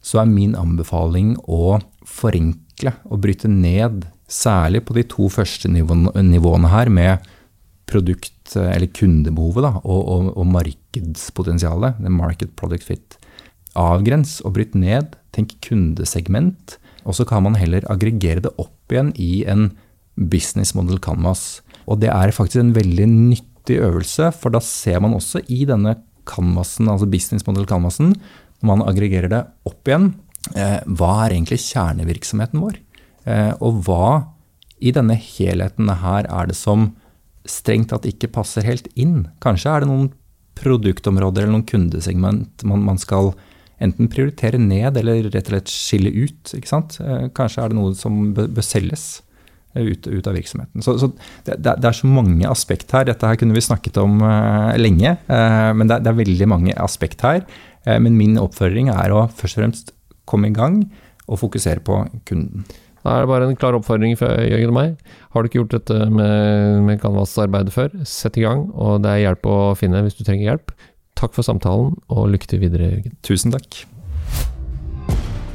så 0.00 0.22
er 0.22 0.30
min 0.30 0.56
anbefaling 0.56 1.34
å 1.44 1.78
forenkle 2.08 2.94
og 3.08 3.20
bryte 3.24 3.50
ned 3.50 4.06
Særlig 4.30 4.84
på 4.86 4.94
de 4.94 5.02
to 5.10 5.26
første 5.26 5.66
nivåene 5.66 6.70
her, 6.70 6.86
med 6.86 7.24
produkt- 7.90 8.54
eller 8.54 8.86
kundebehovet 8.94 9.64
da, 9.66 9.72
og, 9.82 10.00
og, 10.00 10.28
og, 10.36 10.46
markedspotensialet, 10.54 11.98
the 11.98 12.12
market 12.14 12.54
product 12.58 12.86
fit. 12.86 13.16
Avgrens 13.74 14.38
og 14.46 14.54
bryt 14.54 14.76
ned, 14.78 15.16
tenk 15.34 15.56
kundesegment, 15.66 16.76
og 17.02 17.16
så 17.18 17.26
kan 17.26 17.42
man 17.42 17.58
heller 17.58 17.86
aggregere 17.90 18.44
det 18.46 18.54
opp 18.62 18.94
igjen 18.94 19.10
i 19.18 19.42
en 19.50 19.72
business 20.14 20.76
model 20.78 21.02
canvas. 21.02 21.60
Og 21.90 21.98
det 22.02 22.12
er 22.14 22.34
faktisk 22.34 22.62
en 22.62 22.74
veldig 22.76 23.06
nyttig 23.10 23.80
øvelse, 23.82 24.30
for 24.30 24.54
da 24.54 24.62
ser 24.62 25.02
man 25.02 25.16
også 25.18 25.42
i 25.50 25.64
denne 25.66 25.96
canvasen, 26.30 26.88
altså 26.90 27.08
business 27.10 27.46
model 27.48 27.66
canvasen, 27.68 28.14
når 28.60 28.70
man 28.70 28.86
aggregerer 28.88 29.32
det 29.32 29.42
opp 29.68 29.88
igjen, 29.88 30.12
eh, 30.54 30.78
hva 30.86 31.12
er 31.24 31.34
egentlig 31.34 31.60
kjernevirksomheten 31.64 32.62
vår? 32.62 32.78
Eh, 33.26 33.52
og 33.60 33.82
hva 33.86 34.10
i 34.80 34.92
denne 34.96 35.16
helheten 35.18 35.90
her 36.00 36.28
er 36.28 36.48
det 36.48 36.56
som 36.56 36.92
strengt 37.48 37.90
tatt 37.92 38.08
ikke 38.08 38.32
passer 38.32 38.64
helt 38.64 38.88
inn? 38.94 39.28
Kanskje 39.44 39.72
er 39.72 39.84
det 39.84 39.90
noen 39.90 40.10
produktområder 40.60 41.44
eller 41.44 41.56
noen 41.58 41.68
kundesegment 41.68 42.64
man, 42.68 42.84
man 42.84 43.00
skal 43.00 43.32
enten 43.80 44.10
prioritere 44.12 44.60
ned 44.60 44.98
eller 45.00 45.30
rett 45.30 45.48
og 45.48 45.54
slett 45.54 45.72
skille 45.72 46.12
ut. 46.12 46.52
ikke 46.56 46.68
sant? 46.68 46.98
Eh, 47.00 47.28
kanskje 47.36 47.64
er 47.64 47.72
det 47.72 47.78
noe 47.80 47.96
som 47.96 48.32
bør, 48.36 48.60
selges 48.64 49.22
ut, 49.74 50.06
ut, 50.06 50.26
av 50.26 50.34
virksomheten. 50.34 50.82
Så, 50.82 50.96
så 50.98 51.10
det, 51.46 51.58
det, 51.62 51.78
er 51.78 51.96
så 51.96 52.10
mange 52.10 52.48
aspekt 52.50 52.90
her. 52.96 53.06
Dette 53.08 53.28
her 53.28 53.38
kunne 53.40 53.56
vi 53.56 53.64
snakket 53.64 54.00
om 54.02 54.18
uh, 54.24 54.74
lenge, 54.80 55.14
uh, 55.30 55.70
men 55.76 55.90
det, 55.90 56.02
det, 56.04 56.12
er 56.12 56.20
veldig 56.22 56.50
mange 56.50 56.76
aspekt 56.80 57.22
her. 57.26 57.44
Uh, 57.86 57.98
men 58.02 58.18
min 58.18 58.38
oppfordring 58.40 58.90
er 58.92 59.14
å 59.14 59.28
først 59.28 59.58
og 59.58 59.62
fremst 59.62 59.94
komme 60.30 60.50
i 60.50 60.56
gang 60.56 60.82
og 61.30 61.40
fokusere 61.44 61.82
på 61.86 62.02
kunden. 62.28 62.66
Da 63.00 63.14
er 63.14 63.24
det 63.24 63.30
bare 63.30 63.46
en 63.48 63.56
klar 63.56 63.76
oppfordring 63.78 64.18
fra 64.20 64.34
Jørgen 64.44 64.74
og 64.74 64.76
meg. 64.76 65.14
Har 65.32 65.40
du 65.40 65.48
ikke 65.48 65.62
gjort 65.62 65.78
dette 65.78 66.10
med, 66.12 66.82
med 66.84 67.00
Canvas-arbeidet 67.00 67.72
før, 67.72 67.94
sett 68.04 68.36
i 68.36 68.44
gang, 68.44 68.66
og 68.76 69.00
det 69.04 69.14
er 69.14 69.22
hjelp 69.24 69.48
å 69.48 69.56
finne 69.78 70.02
hvis 70.04 70.18
du 70.18 70.26
trenger 70.26 70.50
hjelp. 70.50 70.74
Takk 71.16 71.32
for 71.36 71.46
samtalen, 71.46 71.94
og 72.12 72.28
lykke 72.34 72.50
til 72.50 72.60
videre, 72.66 72.90
Jørgen. 72.92 73.16
Tusen 73.24 73.56
takk. 73.56 73.80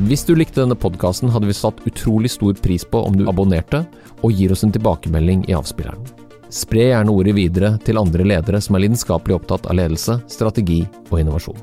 Hvis 0.10 0.26
du 0.28 0.34
likte 0.36 0.60
denne 0.60 0.76
podkasten, 0.76 1.30
hadde 1.32 1.48
vi 1.48 1.56
satt 1.56 1.86
utrolig 1.88 2.34
stor 2.34 2.58
pris 2.60 2.84
på 2.84 3.00
om 3.06 3.16
du 3.16 3.30
abonnerte 3.32 3.86
og 4.22 4.36
gir 4.36 4.54
oss 4.54 4.64
en 4.66 4.74
tilbakemelding 4.76 5.46
i 5.50 5.58
avspilleren. 5.58 6.06
Spre 6.54 6.88
gjerne 6.92 7.12
ordet 7.12 7.36
videre 7.36 7.74
til 7.84 8.00
andre 8.00 8.28
ledere 8.28 8.62
som 8.64 8.78
er 8.78 8.86
lidenskapelig 8.86 9.40
opptatt 9.40 9.68
av 9.68 9.80
ledelse, 9.80 10.20
strategi 10.32 10.84
og 11.10 11.20
innovasjon. 11.20 11.60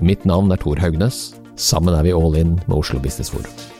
Mitt 0.00 0.24
navn 0.28 0.50
er 0.54 0.62
Tor 0.62 0.80
Haugnes. 0.82 1.32
Sammen 1.56 1.94
er 1.94 2.06
vi 2.06 2.16
all 2.16 2.38
in 2.38 2.56
med 2.64 2.78
Oslo 2.78 3.02
Business 3.02 3.30
Forum. 3.30 3.71